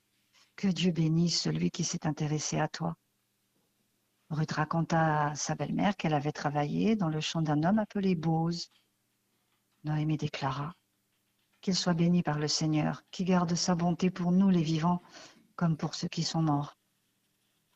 Que 0.57 0.67
Dieu 0.67 0.91
bénisse 0.91 1.41
celui 1.41 1.71
qui 1.71 1.86
s'est 1.86 2.05
intéressé 2.05 2.59
à 2.59 2.67
toi. 2.67 2.95
Ruth 4.30 4.51
raconta 4.51 5.30
à 5.30 5.36
sa 5.36 5.55
belle-mère 5.55 5.95
qu'elle 5.95 6.13
avait 6.13 6.34
travaillé 6.34 6.97
dans 6.97 7.07
le 7.07 7.21
champ 7.21 7.41
d'un 7.41 7.63
homme 7.63 7.80
appelé 7.80 8.15
Bose. 8.15 8.69
Noémie 9.86 10.17
déclara 10.17 10.73
Qu'il 11.61 11.75
soit 11.75 11.93
béni 11.93 12.21
par 12.21 12.38
le 12.38 12.49
Seigneur, 12.49 13.01
qui 13.11 13.23
garde 13.23 13.55
sa 13.55 13.75
bonté 13.75 14.11
pour 14.11 14.34
nous 14.34 14.49
les 14.49 14.61
vivants 14.61 15.01
comme 15.55 15.77
pour 15.77 15.95
ceux 15.95 16.09
qui 16.09 16.23
sont 16.23 16.41
morts. 16.41 16.77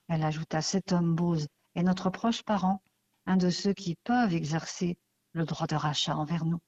Elle 0.09 0.23
ajouta 0.23 0.61
Cet 0.61 0.91
homme 0.91 1.15
Bose 1.15 1.47
est 1.75 1.83
notre 1.83 2.09
proche 2.09 2.43
parent, 2.43 2.83
un 3.25 3.37
de 3.37 3.49
ceux 3.49 3.73
qui 3.73 3.95
peuvent 4.03 4.33
exercer 4.33 4.97
le 5.33 5.45
droit 5.45 5.67
de 5.67 5.75
rachat 5.75 6.15
envers 6.15 6.45
nous. 6.45 6.59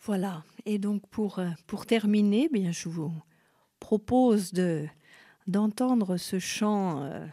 Voilà. 0.00 0.42
Et 0.64 0.78
donc 0.78 1.06
pour, 1.08 1.38
euh, 1.38 1.50
pour 1.66 1.86
terminer, 1.86 2.48
bien, 2.48 2.72
je 2.72 2.88
vous 2.88 3.12
propose 3.80 4.52
de 4.52 4.86
d'entendre 5.48 6.16
ce 6.18 6.38
chant 6.38 7.02
euh, 7.02 7.26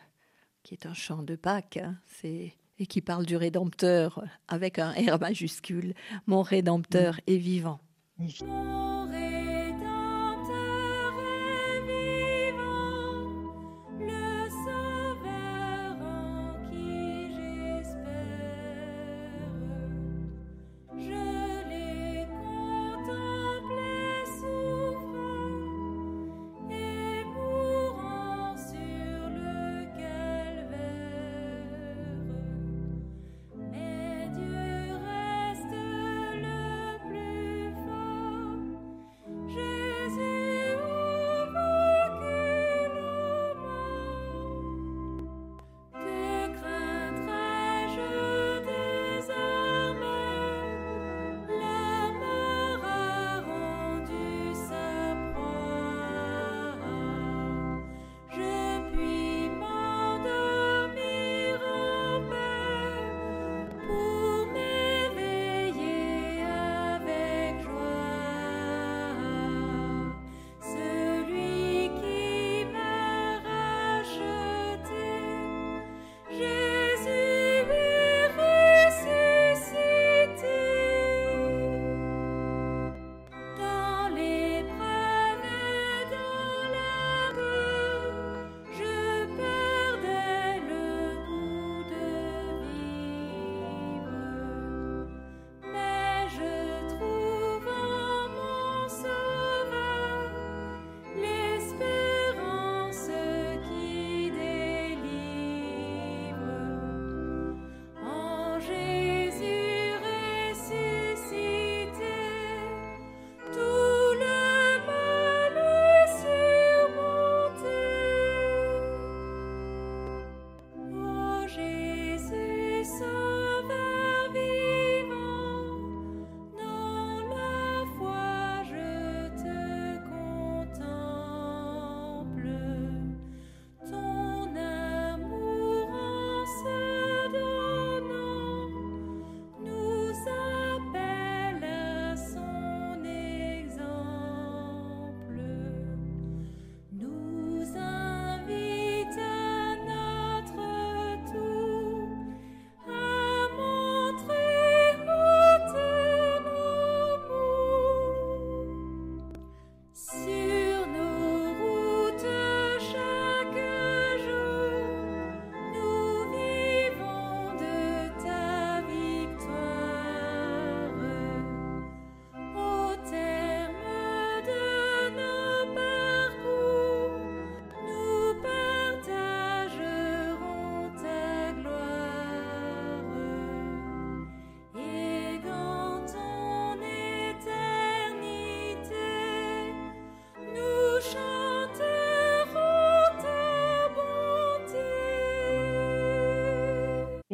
qui 0.63 0.73
est 0.73 0.87
un 0.87 0.95
chant 0.95 1.21
de 1.21 1.35
Pâques, 1.35 1.77
hein, 1.77 1.97
c'est 2.05 2.53
et 2.79 2.85
qui 2.85 3.01
parle 3.01 3.25
du 3.25 3.35
Rédempteur 3.35 4.23
avec 4.47 4.79
un 4.79 4.91
R 4.91 5.19
majuscule. 5.19 5.93
Mon 6.27 6.41
Rédempteur 6.41 7.19
est 7.27 7.37
vivant. 7.37 7.81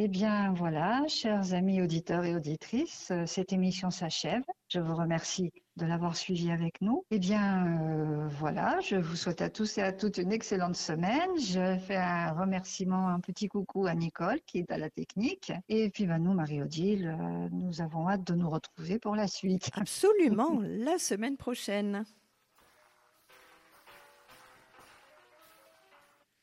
Eh 0.06 0.08
bien 0.08 0.52
voilà, 0.52 1.02
chers 1.08 1.52
amis 1.52 1.82
auditeurs 1.82 2.24
et 2.24 2.36
auditrices, 2.36 3.10
euh, 3.10 3.26
cette 3.26 3.52
émission 3.52 3.90
s'achève. 3.90 4.44
Je 4.68 4.78
vous 4.78 4.94
remercie 4.94 5.50
de 5.76 5.84
l'avoir 5.84 6.16
suivi 6.16 6.52
avec 6.52 6.80
nous. 6.80 7.04
Eh 7.10 7.18
bien 7.18 7.66
euh, 7.66 8.28
voilà, 8.28 8.78
je 8.78 8.94
vous 8.94 9.16
souhaite 9.16 9.42
à 9.42 9.50
tous 9.50 9.78
et 9.78 9.82
à 9.82 9.92
toutes 9.92 10.18
une 10.18 10.30
excellente 10.30 10.76
semaine. 10.76 11.28
Je 11.40 11.76
fais 11.78 11.96
un 11.96 12.30
remerciement, 12.30 13.08
un 13.08 13.18
petit 13.18 13.48
coucou 13.48 13.88
à 13.88 13.96
Nicole 13.96 14.38
qui 14.46 14.58
est 14.58 14.70
à 14.70 14.78
la 14.78 14.90
technique. 14.90 15.52
Et 15.68 15.90
puis 15.90 16.06
ben, 16.06 16.18
nous, 16.18 16.34
Marie-Odile, 16.34 17.08
euh, 17.08 17.48
nous 17.50 17.80
avons 17.80 18.08
hâte 18.08 18.24
de 18.24 18.34
nous 18.34 18.48
retrouver 18.48 19.00
pour 19.00 19.16
la 19.16 19.26
suite. 19.26 19.70
Absolument, 19.74 20.60
la 20.62 20.98
semaine 20.98 21.36
prochaine. 21.36 22.04